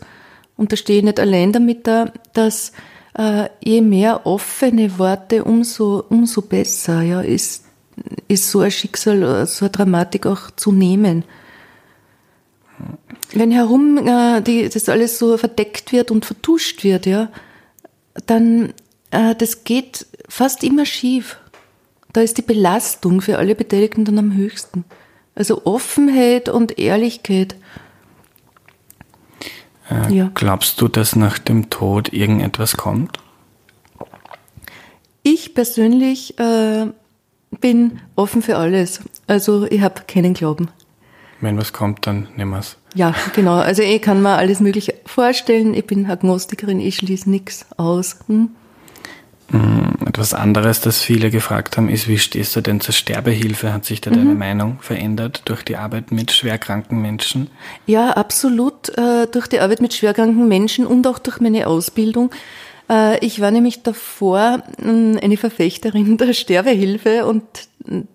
und 0.57 0.73
da 0.73 0.75
stehe 0.75 0.99
ich 0.99 1.05
nicht 1.05 1.21
allein 1.21 1.53
damit 1.53 1.87
da, 1.87 2.11
dass 2.33 2.73
äh, 3.17 3.47
je 3.63 3.79
mehr 3.79 4.25
offene 4.25 4.99
Worte, 4.99 5.45
umso, 5.45 6.03
umso 6.09 6.41
besser, 6.41 7.01
ja, 7.01 7.21
ist, 7.21 7.63
ist 8.27 8.51
so 8.51 8.59
ein 8.59 8.69
Schicksal, 8.69 9.47
so 9.47 9.65
eine 9.65 9.71
Dramatik 9.71 10.25
auch 10.25 10.51
zu 10.51 10.73
nehmen. 10.73 11.23
Wenn 13.31 13.51
herum 13.51 14.05
äh, 14.05 14.41
die, 14.41 14.67
das 14.67 14.89
alles 14.89 15.17
so 15.17 15.37
verdeckt 15.37 15.93
wird 15.93 16.11
und 16.11 16.25
vertuscht 16.25 16.83
wird, 16.83 17.05
ja, 17.05 17.29
dann 18.25 18.73
äh, 19.11 19.35
das 19.35 19.63
geht 19.63 20.05
fast 20.27 20.63
immer 20.63 20.85
schief. 20.85 21.37
Da 22.13 22.21
ist 22.21 22.37
die 22.37 22.43
Belastung 22.43 23.21
für 23.21 23.37
alle 23.37 23.55
Beteiligten 23.55 24.05
dann 24.05 24.17
am 24.17 24.33
höchsten. 24.33 24.85
Also 25.35 25.65
Offenheit 25.65 26.49
und 26.49 26.79
Ehrlichkeit. 26.79 27.55
Äh, 29.89 30.13
ja. 30.13 30.31
Glaubst 30.33 30.81
du, 30.81 30.87
dass 30.87 31.15
nach 31.15 31.37
dem 31.37 31.69
Tod 31.69 32.11
irgendetwas 32.11 32.77
kommt? 32.77 33.19
Ich 35.21 35.53
persönlich 35.53 36.39
äh, 36.39 36.87
bin 37.59 37.99
offen 38.15 38.41
für 38.41 38.57
alles. 38.57 39.01
Also 39.27 39.65
ich 39.69 39.81
habe 39.81 40.01
keinen 40.07 40.33
Glauben. 40.33 40.69
Wenn 41.41 41.57
was 41.57 41.73
kommt, 41.73 42.05
dann 42.07 42.27
nehmen 42.35 42.51
wir 42.51 42.59
es. 42.59 42.77
Ja, 42.95 43.13
genau. 43.35 43.55
Also 43.55 43.83
ich 43.83 44.01
kann 44.01 44.21
mir 44.21 44.37
alles 44.37 44.59
Mögliche 44.59 44.95
vorstellen. 45.05 45.73
Ich 45.73 45.85
bin 45.85 46.09
Agnostikerin, 46.09 46.79
ich 46.79 46.97
schließe 46.97 47.29
nichts 47.29 47.65
aus. 47.77 48.17
Hm? 48.27 48.49
Mm, 49.51 50.07
etwas 50.07 50.33
anderes, 50.33 50.81
das 50.81 51.01
viele 51.01 51.31
gefragt 51.31 51.77
haben, 51.77 51.89
ist, 51.89 52.07
wie 52.07 52.19
stehst 52.19 52.55
du 52.55 52.61
denn 52.61 52.81
zur 52.81 52.93
Sterbehilfe? 52.93 53.73
Hat 53.73 53.85
sich 53.85 54.01
da 54.01 54.11
mhm. 54.11 54.15
deine 54.15 54.35
Meinung 54.35 54.77
verändert 54.81 55.43
durch 55.45 55.63
die 55.63 55.75
Arbeit 55.75 56.11
mit 56.11 56.31
schwerkranken 56.31 57.01
Menschen? 57.01 57.49
Ja, 57.87 58.11
absolut. 58.11 58.89
Äh, 58.97 59.27
durch 59.27 59.47
die 59.47 59.59
Arbeit 59.59 59.81
mit 59.81 59.93
schwerkranken 59.93 60.47
Menschen 60.47 60.85
und 60.85 61.07
auch 61.07 61.19
durch 61.19 61.39
meine 61.39 61.67
Ausbildung. 61.67 62.31
Äh, 62.89 63.23
ich 63.25 63.41
war 63.41 63.49
nämlich 63.49 63.81
davor 63.81 64.63
mm, 64.77 65.17
eine 65.21 65.37
Verfechterin 65.37 66.17
der 66.19 66.33
Sterbehilfe 66.33 67.25
und 67.25 67.43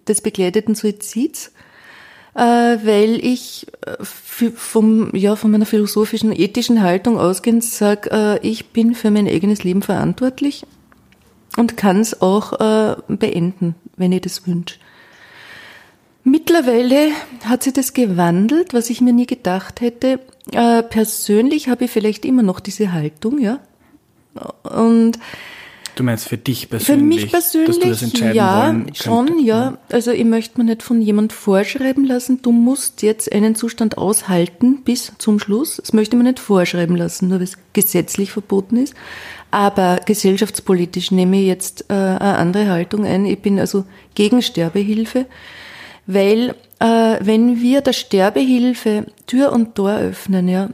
des 0.09 0.21
begleiteten 0.21 0.75
Suizids, 0.75 1.53
weil 2.35 3.25
ich 3.25 3.67
vom, 4.19 5.15
ja, 5.15 5.37
von 5.37 5.51
meiner 5.53 5.67
philosophischen, 5.67 6.33
ethischen 6.33 6.83
Haltung 6.83 7.19
ausgehend 7.19 7.63
sage, 7.63 8.41
ich 8.43 8.71
bin 8.71 8.95
für 8.95 9.11
mein 9.11 9.29
eigenes 9.29 9.63
Leben 9.63 9.83
verantwortlich 9.83 10.67
und 11.57 11.77
kann 11.77 12.01
es 12.01 12.21
auch 12.21 12.53
äh, 12.61 12.97
beenden, 13.09 13.75
wenn 13.97 14.13
ich 14.13 14.23
das 14.23 14.47
wünsche. 14.47 14.77
Mittlerweile 16.25 17.11
hat 17.45 17.63
sich 17.63 17.75
das 17.75 17.93
gewandelt, 17.93 18.73
was 18.73 18.89
ich 18.89 19.03
mir 19.03 19.13
nie 19.13 19.27
gedacht 19.27 19.81
hätte. 19.83 20.21
Äh, 20.53 20.83
persönlich 20.83 21.69
habe 21.69 21.85
ich 21.85 21.91
vielleicht 21.91 22.25
immer 22.25 22.43
noch 22.43 22.61
diese 22.61 22.93
Haltung, 22.93 23.39
ja. 23.39 23.61
Und 24.63 25.19
Du 25.95 26.03
meinst 26.03 26.29
für 26.29 26.39
dich 26.39 26.69
persönlich? 26.69 27.21
Für 27.21 27.25
mich 27.25 27.33
persönlich, 27.33 27.69
dass 27.69 27.79
du 27.79 27.89
das 27.89 28.03
entscheiden 28.03 28.35
ja, 28.35 28.67
wollen 28.67 28.95
schon, 28.95 29.39
ja. 29.39 29.79
Also 29.91 30.11
ich 30.11 30.25
möchte 30.25 30.59
mir 30.59 30.65
nicht 30.65 30.83
von 30.83 31.01
jemand 31.01 31.33
vorschreiben 31.33 32.05
lassen, 32.05 32.43
du 32.43 32.51
musst 32.51 33.03
jetzt 33.03 33.33
einen 33.33 33.55
Zustand 33.55 33.97
aushalten 33.97 34.83
bis 34.83 35.13
zum 35.19 35.39
Schluss. 35.39 35.77
Das 35.77 35.93
möchte 35.93 36.17
man 36.17 36.27
nicht 36.27 36.41
vorschreiben 36.41 36.97
lassen, 36.97 37.29
nur 37.29 37.39
weil 37.39 37.45
es 37.45 37.59
gesetzlich 37.73 38.33
verboten 38.33 38.77
ist. 38.77 38.95
Aber 39.53 40.01
gesellschaftspolitisch 40.05 41.13
nehme 41.13 41.41
ich 41.41 41.47
jetzt 41.47 41.85
äh, 41.89 41.95
eine 41.95 42.39
andere 42.39 42.69
Haltung 42.69 43.07
ein. 43.07 43.25
Ich 43.25 43.39
bin 43.39 43.61
also 43.61 43.85
gegen 44.17 44.43
Sterbehilfe, 44.43 45.27
weil 46.07 46.57
äh, 46.81 47.17
wenn 47.21 47.61
wir 47.61 47.81
der 47.81 47.93
Sterbehilfe 47.93 49.07
Tür 49.29 49.53
und 49.53 49.77
Tor 49.77 49.95
öffnen, 49.95 50.49
ja, 50.49 50.71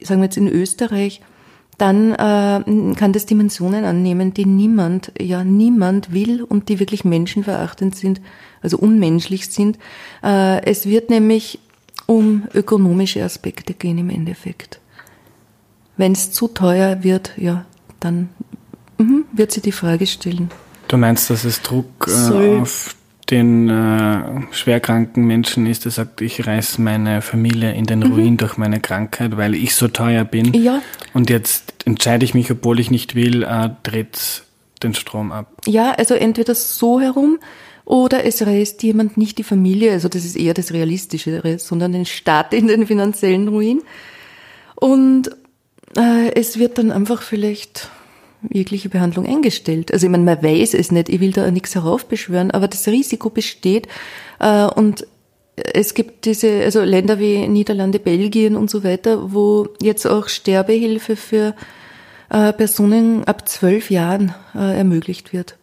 sagen 0.00 0.22
wir 0.22 0.26
jetzt 0.26 0.38
in 0.38 0.48
Österreich, 0.48 1.20
dann 1.78 2.12
äh, 2.12 2.94
kann 2.94 3.12
das 3.12 3.26
Dimensionen 3.26 3.84
annehmen, 3.84 4.34
die 4.34 4.46
niemand, 4.46 5.12
ja 5.20 5.42
niemand 5.42 6.12
will 6.12 6.42
und 6.42 6.68
die 6.68 6.78
wirklich 6.78 7.04
menschenverachtend 7.04 7.96
sind, 7.96 8.20
also 8.60 8.78
unmenschlich 8.78 9.48
sind. 9.48 9.78
Äh, 10.22 10.64
es 10.64 10.86
wird 10.86 11.10
nämlich 11.10 11.58
um 12.06 12.44
ökonomische 12.54 13.22
Aspekte 13.22 13.74
gehen 13.74 13.98
im 13.98 14.10
Endeffekt. 14.10 14.80
Wenn 15.96 16.12
es 16.12 16.30
zu 16.30 16.48
teuer 16.48 17.02
wird, 17.02 17.32
ja, 17.36 17.64
dann 18.00 18.28
mhm, 18.98 19.24
wird 19.32 19.52
sie 19.52 19.60
die 19.60 19.72
Frage 19.72 20.06
stellen. 20.06 20.50
Du 20.88 20.96
meinst, 20.96 21.30
dass 21.30 21.44
es 21.44 21.62
Druck 21.62 22.06
äh, 22.08 22.60
auf 22.60 22.94
den 23.30 23.68
äh, 23.68 24.52
schwerkranken 24.52 25.24
Menschen 25.24 25.66
ist, 25.66 25.84
der 25.84 25.92
sagt, 25.92 26.20
ich 26.20 26.46
reiß 26.46 26.78
meine 26.78 27.22
Familie 27.22 27.72
in 27.72 27.86
den 27.86 28.00
mhm. 28.00 28.12
Ruin 28.12 28.32
mhm. 28.32 28.36
durch 28.38 28.56
meine 28.56 28.80
Krankheit, 28.80 29.36
weil 29.36 29.54
ich 29.54 29.74
so 29.74 29.88
teuer 29.88 30.24
bin. 30.24 30.52
Ja. 30.54 30.82
Und 31.14 31.30
jetzt 31.30 31.74
entscheide 31.84 32.24
ich 32.24 32.34
mich, 32.34 32.50
obwohl 32.50 32.80
ich 32.80 32.90
nicht 32.90 33.14
will, 33.14 33.42
äh, 33.42 33.70
dreht 33.82 34.42
den 34.82 34.94
Strom 34.94 35.32
ab. 35.32 35.52
Ja, 35.66 35.92
also 35.92 36.14
entweder 36.14 36.54
so 36.54 37.00
herum 37.00 37.38
oder 37.84 38.24
es 38.24 38.44
reißt 38.44 38.82
jemand 38.82 39.16
nicht 39.16 39.38
die 39.38 39.44
Familie, 39.44 39.92
also 39.92 40.08
das 40.08 40.24
ist 40.24 40.36
eher 40.36 40.54
das 40.54 40.72
Realistischere, 40.72 41.58
sondern 41.58 41.92
den 41.92 42.06
Staat 42.06 42.54
in 42.54 42.66
den 42.68 42.86
finanziellen 42.86 43.48
Ruin. 43.48 43.82
Und 44.76 45.30
äh, 45.96 46.32
es 46.34 46.58
wird 46.58 46.78
dann 46.78 46.90
einfach 46.90 47.22
vielleicht 47.22 47.90
jegliche 48.50 48.88
Behandlung 48.88 49.26
eingestellt. 49.26 49.92
Also 49.92 50.06
ich 50.06 50.10
meine, 50.10 50.24
man 50.24 50.42
weiß 50.42 50.74
es 50.74 50.90
nicht, 50.90 51.08
ich 51.08 51.20
will 51.20 51.32
da 51.32 51.50
nichts 51.50 51.74
heraufbeschwören, 51.74 52.50
aber 52.50 52.68
das 52.68 52.86
Risiko 52.88 53.30
besteht 53.30 53.88
äh, 54.40 54.64
und 54.64 55.06
es 55.56 55.94
gibt 55.94 56.24
diese, 56.24 56.62
also 56.62 56.82
Länder 56.82 57.18
wie 57.18 57.46
Niederlande, 57.46 57.98
Belgien 57.98 58.56
und 58.56 58.70
so 58.70 58.84
weiter, 58.84 59.32
wo 59.32 59.68
jetzt 59.82 60.06
auch 60.06 60.28
Sterbehilfe 60.28 61.16
für 61.16 61.54
äh, 62.30 62.52
Personen 62.52 63.24
ab 63.24 63.48
zwölf 63.48 63.90
Jahren 63.90 64.34
äh, 64.54 64.78
ermöglicht 64.78 65.32
wird. 65.32 65.58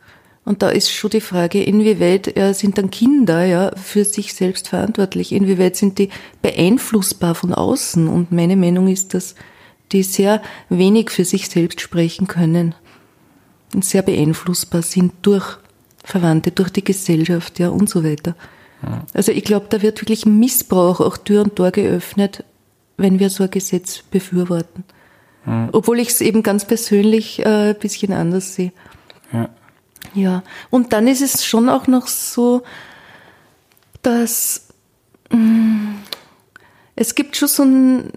Und 0.46 0.62
da 0.64 0.70
ist 0.70 0.92
schon 0.92 1.12
die 1.12 1.22
Frage, 1.22 1.64
inwieweit 1.64 2.36
äh, 2.38 2.54
sind 2.54 2.78
dann 2.78 2.90
Kinder 2.90 3.46
ja 3.46 3.72
für 3.76 4.06
sich 4.06 4.34
selbst 4.34 4.68
verantwortlich? 4.68 5.32
Inwieweit 5.32 5.76
sind 5.76 6.00
die 6.00 6.10
beeinflussbar 6.42 7.36
von 7.36 7.54
außen? 7.54 8.08
Und 8.08 8.32
meine 8.32 8.56
Meinung 8.56 8.88
ist, 8.88 9.14
dass 9.14 9.36
die 9.92 10.04
sehr 10.04 10.42
wenig 10.70 11.10
für 11.10 11.26
sich 11.26 11.50
selbst 11.50 11.82
sprechen 11.82 12.28
können 12.28 12.76
und 13.74 13.86
sehr 13.86 14.02
beeinflussbar 14.02 14.82
sind 14.82 15.14
durch 15.22 15.58
Verwandte, 16.04 16.52
durch 16.52 16.70
die 16.70 16.84
Gesellschaft, 16.84 17.60
ja, 17.60 17.70
und 17.70 17.90
so 17.90 18.04
weiter. 18.04 18.36
Ja. 18.84 19.06
Also 19.14 19.32
ich 19.32 19.44
glaube, 19.44 19.68
da 19.70 19.82
wird 19.82 20.02
wirklich 20.02 20.26
Missbrauch 20.26 21.00
auch 21.02 21.18
Tür 21.18 21.44
und 21.44 21.56
Tor 21.56 21.72
geöffnet, 21.72 22.44
wenn 22.98 23.20
wir 23.20 23.30
so 23.30 23.44
ein 23.44 23.52
Gesetz 23.52 24.02
befürworten. 24.10 24.84
Ja. 25.46 25.70
Obwohl 25.72 26.00
ich 26.00 26.10
es 26.10 26.22
eben 26.22 26.44
ganz 26.44 26.66
persönlich 26.66 27.40
äh, 27.40 27.70
ein 27.72 27.80
bisschen 27.80 28.14
anders 28.14 28.56
sehe. 28.56 28.72
Ja. 29.32 29.50
ja. 30.14 30.44
Und 30.70 30.94
dann 30.94 31.08
ist 31.08 31.22
es 31.22 31.46
schon 31.46 31.70
auch 31.70 31.88
noch 31.88 32.08
so, 32.08 32.64
dass 34.02 34.68
mh, 35.32 35.38
mm, 35.38 35.96
es 36.96 37.16
gibt 37.16 37.38
schon 37.38 37.48
so 37.48 37.64
ein 37.64 38.12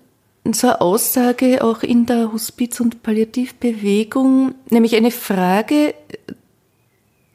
so 0.50 0.68
eine 0.68 0.80
Aussage 0.80 1.62
auch 1.62 1.82
in 1.82 2.06
der 2.06 2.32
Hospiz- 2.32 2.80
und 2.80 3.02
Palliativbewegung, 3.02 4.54
nämlich 4.70 4.96
eine 4.96 5.12
Frage, 5.12 5.94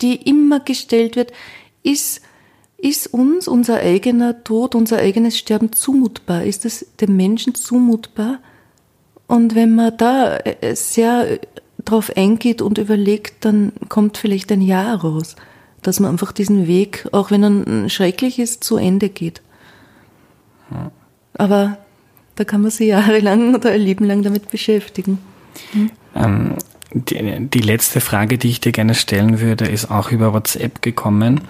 die 0.01 0.15
immer 0.29 0.59
gestellt 0.59 1.15
wird, 1.15 1.31
ist 1.83 2.21
ist 2.79 3.07
uns 3.07 3.47
unser 3.47 3.77
eigener 3.77 4.43
Tod, 4.43 4.75
unser 4.75 4.97
eigenes 4.97 5.37
Sterben 5.37 5.73
zumutbar? 5.73 6.43
Ist 6.43 6.63
es 6.63 6.85
dem 7.01 7.17
Menschen 7.17 7.55
zumutbar? 7.55 8.37
Und 9.25 9.55
wenn 9.55 9.75
man 9.75 9.97
da 9.97 10.37
äh, 10.37 10.75
sehr 10.75 11.39
drauf 11.83 12.15
eingeht 12.15 12.61
und 12.61 12.77
überlegt, 12.77 13.45
dann 13.45 13.71
kommt 13.89 14.17
vielleicht 14.17 14.51
ein 14.51 14.61
Ja 14.61 14.93
raus, 14.93 15.35
dass 15.81 15.99
man 15.99 16.11
einfach 16.11 16.31
diesen 16.31 16.67
Weg, 16.67 17.07
auch 17.11 17.31
wenn 17.31 17.43
er 17.43 17.89
schrecklich 17.89 18.39
ist, 18.39 18.63
zu 18.63 18.77
Ende 18.77 19.09
geht. 19.09 19.41
Aber 21.37 21.77
da 22.37 22.43
kann 22.45 22.61
man 22.61 22.71
sich 22.71 22.87
jahrelang 22.87 23.55
oder 23.55 23.71
ein 23.71 23.81
Leben 23.81 24.05
lang 24.05 24.23
damit 24.23 24.49
beschäftigen. 24.49 25.19
Hm? 25.73 25.91
Ähm, 26.15 26.53
die, 26.93 27.49
die 27.49 27.59
letzte 27.59 27.99
Frage, 27.99 28.37
die 28.37 28.49
ich 28.49 28.61
dir 28.61 28.71
gerne 28.71 28.95
stellen 28.95 29.41
würde, 29.41 29.65
ist 29.65 29.91
auch 29.91 30.11
über 30.11 30.33
WhatsApp 30.33 30.81
gekommen. 30.81 31.41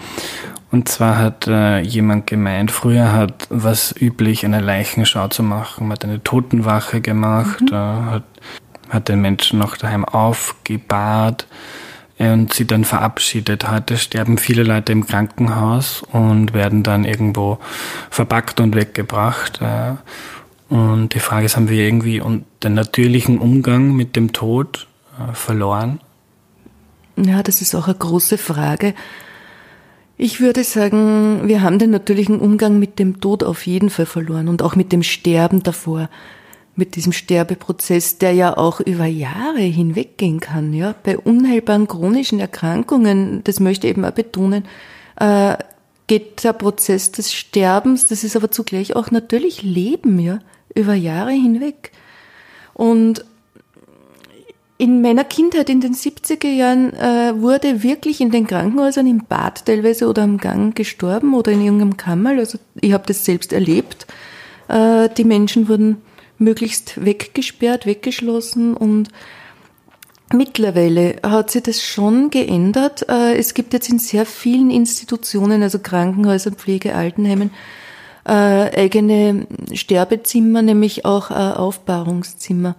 Und 0.72 0.90
zwar 0.90 1.18
hat 1.18 1.48
äh, 1.48 1.80
jemand 1.80 2.28
gemeint, 2.28 2.72
früher 2.72 3.14
hat 3.14 3.48
was 3.50 3.96
üblich, 3.98 4.44
eine 4.44 4.60
Leichenschau 4.60 5.28
zu 5.30 5.44
machen. 5.44 5.88
Man 5.88 5.94
hat 5.94 6.04
eine 6.04 6.24
Totenwache 6.24 7.00
gemacht, 7.00 7.62
mhm. 7.62 7.74
äh, 7.74 8.12
hat, 8.12 8.24
hat 8.90 9.08
den 9.08 9.22
Menschen 9.22 9.60
noch 9.60 9.78
daheim 9.78 10.04
aufgebahrt 10.04 11.48
und 12.18 12.54
sie 12.54 12.66
dann 12.66 12.84
verabschiedet. 12.84 13.70
Heute 13.70 13.98
sterben 13.98 14.38
viele 14.38 14.64
Leute 14.64 14.92
im 14.92 15.06
Krankenhaus 15.06 16.04
und 16.12 16.54
werden 16.54 16.84
dann 16.84 17.06
irgendwo 17.06 17.60
verpackt 18.10 18.60
und 18.60 18.76
weggebracht. 18.76 19.62
Und 20.70 21.14
die 21.14 21.20
Frage 21.20 21.46
ist, 21.46 21.56
haben 21.56 21.70
wir 21.70 21.86
irgendwie 21.86 22.22
den 22.64 22.74
natürlichen 22.74 23.40
Umgang 23.40 23.96
mit 23.96 24.16
dem 24.16 24.34
Tod 24.34 24.88
äh, 25.18 25.34
verloren? 25.34 26.02
Ja, 27.16 27.42
das 27.42 27.62
ist 27.62 27.74
auch 27.74 27.88
eine 27.88 27.98
große 27.98 28.38
Frage. 28.38 28.94
Ich 30.18 30.42
würde 30.42 30.64
sagen, 30.64 31.48
wir 31.48 31.62
haben 31.62 31.80
den 31.80 31.92
natürlichen 31.92 32.40
Umgang 32.40 32.80
mit 32.80 33.00
dem 33.00 33.22
Tod 33.22 33.44
auf 33.44 33.66
jeden 33.66 33.90
Fall 33.90 34.08
verloren 34.08 34.48
und 34.48 34.62
auch 34.62 34.76
mit 34.76 34.92
dem 34.92 35.04
Sterben 35.04 35.64
davor, 35.64 36.10
mit 36.76 36.96
diesem 36.96 37.12
Sterbeprozess, 37.12 38.18
der 38.18 38.34
ja 38.34 38.58
auch 38.58 38.80
über 38.80 39.06
Jahre 39.06 39.62
hinweggehen 39.62 40.40
kann. 40.40 40.74
Ja, 40.74 40.96
bei 41.04 41.18
unheilbaren 41.18 41.88
chronischen 41.88 42.40
Erkrankungen, 42.40 43.44
das 43.44 43.60
möchte 43.60 43.88
ich 43.88 43.92
eben 43.92 44.06
auch 44.06 44.12
betonen, 44.12 44.66
äh, 45.20 45.56
geht 46.08 46.44
der 46.44 46.54
Prozess 46.54 47.12
des 47.12 47.34
Sterbens, 47.34 48.06
das 48.06 48.24
ist 48.24 48.36
aber 48.36 48.50
zugleich 48.50 48.96
auch 48.96 49.12
natürlich 49.12 49.62
Leben, 49.62 50.20
ja, 50.20 50.40
über 50.78 50.94
Jahre 50.94 51.32
hinweg. 51.32 51.92
Und 52.74 53.26
in 54.78 55.02
meiner 55.02 55.24
Kindheit 55.24 55.70
in 55.70 55.82
den 55.82 55.96
70er 55.96 56.50
Jahren 56.50 56.94
äh, 56.94 57.34
wurde 57.42 57.82
wirklich 57.82 58.22
in 58.22 58.30
den 58.30 58.46
Krankenhäusern 58.46 59.08
im 59.08 59.26
Bad 59.26 59.66
teilweise 59.66 60.08
oder 60.08 60.22
am 60.22 60.38
Gang 60.38 60.76
gestorben 60.76 61.34
oder 61.34 61.52
in 61.52 61.62
irgendeinem 61.62 61.98
Kammerl. 61.98 62.38
Also 62.40 62.60
ich 62.80 62.94
habe 62.94 63.04
das 63.08 63.26
selbst 63.26 63.54
erlebt. 63.54 64.06
Äh, 64.68 65.10
die 65.10 65.24
Menschen 65.24 65.68
wurden 65.68 65.98
möglichst 66.38 67.04
weggesperrt, 67.04 67.88
weggeschlossen 67.88 68.76
und 68.76 69.10
mittlerweile 70.32 71.16
hat 71.24 71.50
sich 71.50 71.64
das 71.64 71.82
schon 71.82 72.30
geändert. 72.30 73.08
Äh, 73.10 73.36
es 73.36 73.56
gibt 73.56 73.74
jetzt 73.74 73.90
in 73.90 73.98
sehr 73.98 74.28
vielen 74.28 74.70
Institutionen, 74.70 75.64
also 75.64 75.80
Krankenhäusern, 75.80 76.54
Pflege, 76.54 76.94
Altenheimen, 76.94 77.52
äh, 78.28 78.32
eigene 78.32 79.48
Sterbezimmer, 79.74 80.62
nämlich 80.62 81.06
auch 81.06 81.32
äh, 81.32 81.34
Aufbahrungszimmer. 81.34 82.76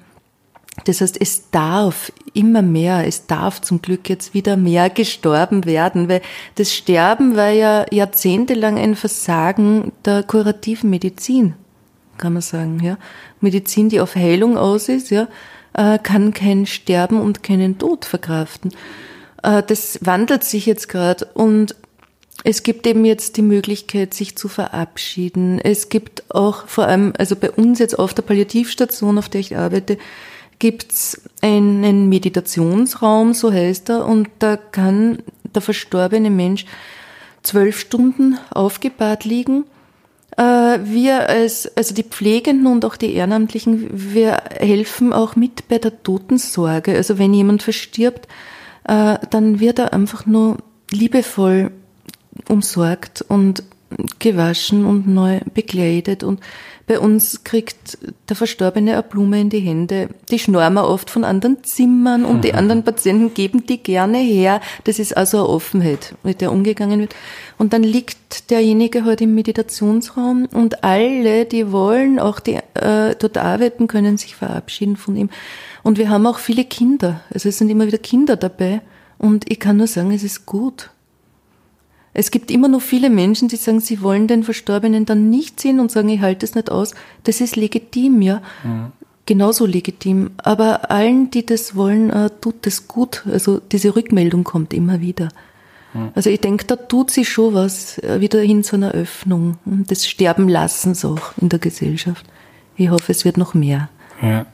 Das 0.85 1.01
heißt, 1.01 1.21
es 1.21 1.51
darf 1.51 2.13
immer 2.35 2.63
mehr, 2.63 3.07
es 3.07 3.27
darf 3.27 3.61
zum 3.61 3.83
Glück 3.83 4.09
jetzt 4.09 4.35
wieder 4.35 4.57
mehr 4.57 4.91
gestorben 4.91 5.65
werden, 5.65 6.09
weil 6.09 6.21
das 6.55 6.73
Sterben 6.73 7.37
war 7.37 7.51
ja 7.51 7.87
jahrzehntelang 7.91 8.79
ein 8.79 8.95
Versagen 8.95 9.93
der 10.05 10.23
kurativen 10.23 10.91
Medizin, 10.91 11.55
kann 12.17 12.35
man 12.35 12.43
sagen, 12.43 12.81
ja. 12.81 12.97
Medizin, 13.41 13.89
die 13.89 14.01
auf 14.01 14.15
Heilung 14.15 14.57
aus 14.57 14.89
ist, 14.89 15.11
ja, 15.11 15.27
äh, 15.73 15.99
kann 15.99 16.33
kein 16.33 16.67
Sterben 16.67 17.21
und 17.21 17.43
keinen 17.43 17.79
Tod 17.79 18.05
verkraften. 18.05 18.73
Äh, 19.43 19.63
das 19.67 19.99
wandelt 20.03 20.45
sich 20.45 20.67
jetzt 20.67 20.89
gerade 20.89 21.25
und 21.35 21.75
es 22.45 22.63
gibt 22.63 22.87
eben 22.87 23.05
jetzt 23.05 23.37
die 23.37 23.43
Möglichkeit, 23.43 24.15
sich 24.15 24.37
zu 24.37 24.49
verabschieden. 24.49 25.59
Es 25.59 25.89
gibt 25.89 26.35
auch 26.35 26.67
vor 26.67 26.87
allem, 26.87 27.13
also 27.19 27.35
bei 27.35 27.51
uns 27.51 27.79
jetzt 27.79 27.99
auf 27.99 28.15
der 28.15 28.23
Palliativstation, 28.23 29.19
auf 29.19 29.29
der 29.29 29.41
ich 29.41 29.57
arbeite, 29.57 29.99
gibt's 30.59 31.21
einen 31.41 32.09
Meditationsraum, 32.09 33.35
so 33.35 33.53
heißt 33.53 33.91
er, 33.91 34.07
und 34.07 34.29
da 34.39 34.57
kann 34.57 35.19
der 35.55 35.63
verstorbene 35.63 36.31
Mensch 36.31 36.65
zwölf 37.43 37.79
Stunden 37.79 38.39
aufgebahrt 38.51 39.25
liegen. 39.25 39.65
Äh, 40.37 40.43
wir 40.43 41.29
als, 41.29 41.77
also 41.77 41.95
die 41.95 42.03
Pflegenden 42.03 42.67
und 42.67 42.85
auch 42.85 42.97
die 42.97 43.15
Ehrenamtlichen, 43.15 43.89
wir 43.93 44.43
helfen 44.51 45.13
auch 45.13 45.37
mit 45.37 45.69
bei 45.69 45.79
der 45.79 46.03
Totensorge. 46.03 46.95
Also 46.95 47.19
wenn 47.19 47.35
jemand 47.35 47.63
verstirbt, 47.63 48.29
äh, 48.85 49.19
dann 49.31 49.61
wird 49.61 49.79
er 49.79 49.93
einfach 49.93 50.27
nur 50.27 50.59
liebevoll 50.91 51.71
umsorgt 52.49 53.23
und 53.23 53.63
gewaschen 54.19 54.85
und 54.85 55.09
neu 55.09 55.41
bekleidet 55.55 56.23
und 56.23 56.41
bei 56.89 56.99
uns 56.99 57.45
kriegt 57.45 57.99
der 58.31 58.37
Verstorbene 58.37 58.95
eine 58.95 59.03
Blume 59.03 59.41
in 59.41 59.51
die 59.51 59.61
Hände. 59.61 60.09
Die 60.31 60.39
schnorren 60.39 60.73
wir 60.73 60.89
oft 60.89 61.11
von 61.11 61.23
anderen 61.23 61.63
Zimmern 61.63 62.25
und 62.25 62.45
die 62.45 62.55
anderen 62.55 62.83
Patienten 62.83 63.35
geben 63.35 63.67
die 63.67 63.83
gerne 63.83 64.19
her. 64.19 64.63
Das 64.85 64.99
ist 64.99 65.15
also 65.15 65.39
eine 65.39 65.49
Offenheit, 65.49 66.15
mit 66.23 66.41
der 66.41 66.51
umgegangen 66.51 67.01
wird. 67.01 67.15
Und 67.59 67.75
dann 67.75 67.83
liegt 67.83 68.51
derjenige 68.51 69.01
heute 69.01 69.09
halt 69.09 69.21
im 69.21 69.35
Meditationsraum 69.35 70.47
und 70.47 70.83
alle, 70.83 71.45
die 71.45 71.73
wollen, 71.73 72.19
auch 72.19 72.41
die 72.41 72.55
äh, 72.75 73.15
dort 73.19 73.37
arbeiten, 73.37 73.87
können 73.87 74.17
sich 74.17 74.35
verabschieden 74.35 74.97
von 74.97 75.15
ihm. 75.15 75.29
Und 75.83 75.99
wir 75.99 76.09
haben 76.09 76.27
auch 76.27 76.39
viele 76.39 76.65
Kinder. 76.65 77.21
Also 77.33 77.51
es 77.51 77.59
sind 77.59 77.69
immer 77.69 77.87
wieder 77.87 77.99
Kinder 77.99 78.37
dabei. 78.37 78.81
Und 79.19 79.51
ich 79.51 79.61
kann 79.61 79.77
nur 79.77 79.89
sagen, 79.89 80.11
es 80.13 80.23
ist 80.23 80.47
gut. 80.47 80.91
Es 82.19 82.33
gibt 82.33 82.51
immer 82.51 82.67
noch 82.67 82.83
viele 82.83 83.11
Menschen, 83.11 83.47
die 83.47 83.55
sagen, 83.55 83.79
sie 83.79 84.03
wollen 84.03 84.27
den 84.27 84.43
Verstorbenen 84.43 85.07
dann 85.07 85.31
nicht 85.31 85.61
sehen 85.61 85.79
und 85.79 85.93
sagen, 85.93 86.09
ich 86.09 86.21
halte 86.21 86.45
es 86.45 86.57
nicht 86.57 86.69
aus. 86.69 86.97
Das 87.23 87.41
ist 87.41 87.55
legitim, 87.55 88.23
ja. 88.23 88.43
Mhm. 88.65 88.91
Genauso 89.25 89.67
legitim. 89.67 90.33
Aber 90.39 90.91
allen, 90.91 91.31
die 91.31 91.47
das 91.47 91.77
wollen, 91.77 92.11
äh, 92.11 92.29
tut 92.41 92.67
es 92.67 92.89
gut. 92.89 93.23
Also 93.31 93.61
diese 93.61 93.95
Rückmeldung 93.95 94.43
kommt 94.43 94.75
immer 94.75 95.01
wieder. 95.01 95.29
Mhm. 95.95 96.09
Also 96.17 96.29
ich 96.29 96.41
denke, 96.41 96.65
da 96.65 96.75
tut 96.75 97.13
sich 97.13 97.29
schon 97.29 97.55
was 97.55 97.99
äh, 97.99 98.21
wieder 98.21 98.41
hin 98.41 98.65
zu 98.65 98.75
einer 98.75 98.91
Öffnung 98.91 99.59
des 99.65 100.09
Sterbenlassens 100.09 101.05
auch 101.05 101.39
in 101.41 101.51
der 101.51 101.61
Gesellschaft. 101.61 102.27
Ich 102.77 102.91
hoffe, 102.91 103.13
es 103.13 103.25
wird 103.25 103.37
noch 103.37 103.55
mehr. 103.55 103.91
Ja. 104.21 104.45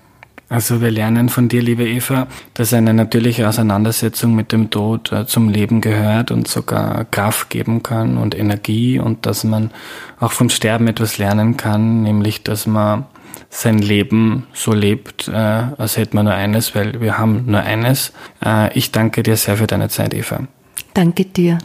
Also 0.49 0.81
wir 0.81 0.91
lernen 0.91 1.31
von 1.31 1.49
dir, 1.49 1.63
liebe 1.63 1.89
Eva, 1.89 2.27
dass 2.53 2.75
eine 2.75 2.93
natürliche 2.93 3.49
Auseinandersetzung 3.49 4.35
mit 4.35 4.53
dem 4.53 4.71
Tod 4.71 5.11
äh, 5.11 5.27
zum 5.27 5.49
Leben 5.49 5.81
gehört 5.81 6.31
und 6.31 6.49
sogar 6.49 7.07
Kraft 7.07 7.51
geben 7.51 7.83
kann 7.83 8.19
und 8.19 8.39
Energie 8.39 8.99
und 8.99 9.27
dass 9.27 9.43
man 9.45 9.71
auch 10.21 10.33
vom 10.33 10.51
Sterben 10.51 10.87
etwas 10.87 11.19
lernen 11.19 11.57
kann, 11.57 12.03
nämlich 12.03 12.43
dass 12.43 12.67
man 12.67 13.07
sein 13.49 13.79
Leben 13.79 14.47
so 14.53 14.73
lebt, 14.73 15.29
äh, 15.29 15.33
als 15.33 15.97
hätte 15.97 16.17
man 16.17 16.27
nur 16.27 16.35
eines, 16.35 16.75
weil 16.75 17.01
wir 17.01 17.19
haben 17.19 17.45
nur 17.47 17.61
eines. 17.61 18.13
Äh, 18.45 18.77
ich 18.77 18.93
danke 18.93 19.23
dir 19.23 19.37
sehr 19.37 19.57
für 19.57 19.67
deine 19.67 19.89
Zeit, 19.89 20.13
Eva. 20.13 20.41
Danke 20.93 21.25
dir. 21.25 21.59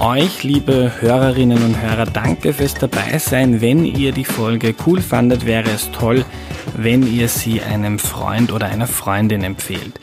Euch, 0.00 0.44
liebe 0.44 0.92
Hörerinnen 1.00 1.62
und 1.62 1.80
Hörer, 1.82 2.06
danke 2.06 2.54
fürs 2.54 2.74
Dabeisein. 2.74 3.60
Wenn 3.60 3.84
ihr 3.84 4.12
die 4.12 4.24
Folge 4.24 4.74
cool 4.86 5.00
fandet, 5.02 5.44
wäre 5.44 5.70
es 5.70 5.90
toll, 5.90 6.24
wenn 6.74 7.06
ihr 7.06 7.28
sie 7.28 7.60
einem 7.60 7.98
Freund 7.98 8.50
oder 8.50 8.66
einer 8.66 8.86
Freundin 8.86 9.44
empfehlt. 9.44 10.00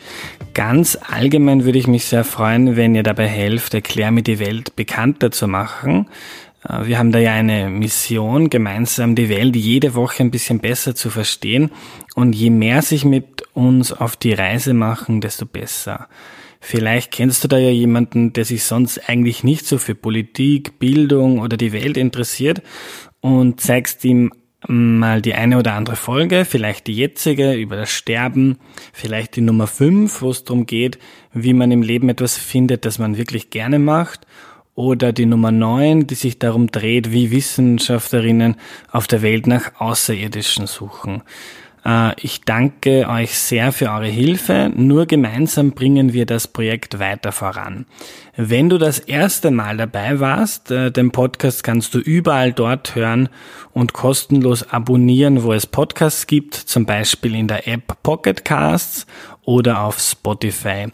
Ganz 0.54 0.96
allgemein 1.10 1.64
würde 1.64 1.78
ich 1.78 1.88
mich 1.88 2.04
sehr 2.04 2.24
freuen, 2.24 2.76
wenn 2.76 2.94
ihr 2.94 3.02
dabei 3.02 3.26
helft, 3.26 3.74
Erklär 3.74 4.12
mir 4.12 4.22
die 4.22 4.38
Welt 4.38 4.76
bekannter 4.76 5.32
zu 5.32 5.48
machen. 5.48 6.08
Äh, 6.68 6.86
wir 6.86 6.98
haben 6.98 7.10
da 7.10 7.18
ja 7.18 7.32
eine 7.32 7.68
Mission, 7.68 8.50
gemeinsam 8.50 9.16
die 9.16 9.28
Welt 9.28 9.56
jede 9.56 9.94
Woche 9.94 10.22
ein 10.22 10.30
bisschen 10.30 10.60
besser 10.60 10.94
zu 10.94 11.10
verstehen. 11.10 11.70
Und 12.14 12.34
je 12.34 12.50
mehr 12.50 12.82
sich 12.82 13.04
mit 13.04 13.42
uns 13.52 13.92
auf 13.92 14.16
die 14.16 14.32
Reise 14.32 14.74
machen, 14.74 15.20
desto 15.20 15.44
besser. 15.44 16.08
Vielleicht 16.60 17.12
kennst 17.12 17.44
du 17.44 17.48
da 17.48 17.58
ja 17.58 17.70
jemanden, 17.70 18.32
der 18.32 18.44
sich 18.44 18.64
sonst 18.64 19.08
eigentlich 19.08 19.44
nicht 19.44 19.66
so 19.66 19.78
für 19.78 19.94
Politik, 19.94 20.78
Bildung 20.78 21.40
oder 21.40 21.56
die 21.56 21.72
Welt 21.72 21.96
interessiert 21.96 22.62
und 23.20 23.60
zeigst 23.60 24.04
ihm 24.04 24.32
mal 24.66 25.22
die 25.22 25.34
eine 25.34 25.58
oder 25.58 25.74
andere 25.74 25.96
Folge, 25.96 26.44
vielleicht 26.44 26.88
die 26.88 26.94
jetzige 26.94 27.54
über 27.54 27.76
das 27.76 27.90
Sterben, 27.90 28.58
vielleicht 28.92 29.36
die 29.36 29.40
Nummer 29.40 29.68
5, 29.68 30.20
wo 30.20 30.30
es 30.30 30.44
darum 30.44 30.66
geht, 30.66 30.98
wie 31.32 31.52
man 31.52 31.70
im 31.70 31.82
Leben 31.82 32.08
etwas 32.08 32.36
findet, 32.36 32.84
das 32.84 32.98
man 32.98 33.16
wirklich 33.16 33.50
gerne 33.50 33.78
macht, 33.78 34.26
oder 34.74 35.12
die 35.12 35.26
Nummer 35.26 35.50
9, 35.50 36.06
die 36.06 36.14
sich 36.14 36.38
darum 36.38 36.68
dreht, 36.68 37.10
wie 37.10 37.32
Wissenschaftlerinnen 37.32 38.56
auf 38.90 39.08
der 39.08 39.22
Welt 39.22 39.48
nach 39.48 39.80
Außerirdischen 39.80 40.68
suchen. 40.68 41.22
Äh, 41.88 42.12
ich 42.20 42.42
danke 42.42 43.08
euch 43.08 43.38
sehr 43.38 43.72
für 43.72 43.90
eure 43.90 44.08
Hilfe. 44.08 44.70
Nur 44.74 45.06
gemeinsam 45.06 45.72
bringen 45.72 46.12
wir 46.12 46.26
das 46.26 46.46
Projekt 46.46 46.98
weiter 46.98 47.32
voran. 47.32 47.86
Wenn 48.36 48.68
du 48.68 48.78
das 48.78 48.98
erste 48.98 49.50
Mal 49.50 49.78
dabei 49.78 50.20
warst, 50.20 50.70
äh, 50.70 50.92
den 50.92 51.10
Podcast 51.10 51.64
kannst 51.64 51.94
du 51.94 51.98
überall 51.98 52.52
dort 52.52 52.94
hören 52.94 53.30
und 53.72 53.94
kostenlos 53.94 54.70
abonnieren, 54.70 55.42
wo 55.42 55.52
es 55.52 55.66
Podcasts 55.66 56.26
gibt, 56.26 56.54
zum 56.54 56.84
Beispiel 56.84 57.34
in 57.34 57.48
der 57.48 57.66
App 57.66 58.02
Pocket 58.02 58.44
Casts 58.44 59.06
oder 59.48 59.82
auf 59.82 59.98
Spotify. 59.98 60.88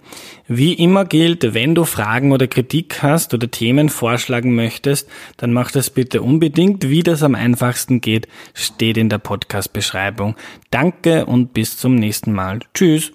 Wie 0.46 0.74
immer 0.74 1.04
gilt, 1.06 1.54
wenn 1.54 1.74
du 1.74 1.82
Fragen 1.82 2.30
oder 2.30 2.46
Kritik 2.46 3.02
hast 3.02 3.34
oder 3.34 3.50
Themen 3.50 3.88
vorschlagen 3.88 4.54
möchtest, 4.54 5.08
dann 5.38 5.52
mach 5.52 5.72
das 5.72 5.90
bitte 5.90 6.22
unbedingt. 6.22 6.88
Wie 6.88 7.02
das 7.02 7.24
am 7.24 7.34
einfachsten 7.34 8.00
geht, 8.00 8.28
steht 8.54 8.96
in 8.96 9.08
der 9.08 9.18
Podcast-Beschreibung. 9.18 10.36
Danke 10.70 11.26
und 11.26 11.52
bis 11.52 11.78
zum 11.78 11.96
nächsten 11.96 12.32
Mal. 12.32 12.60
Tschüss. 12.74 13.10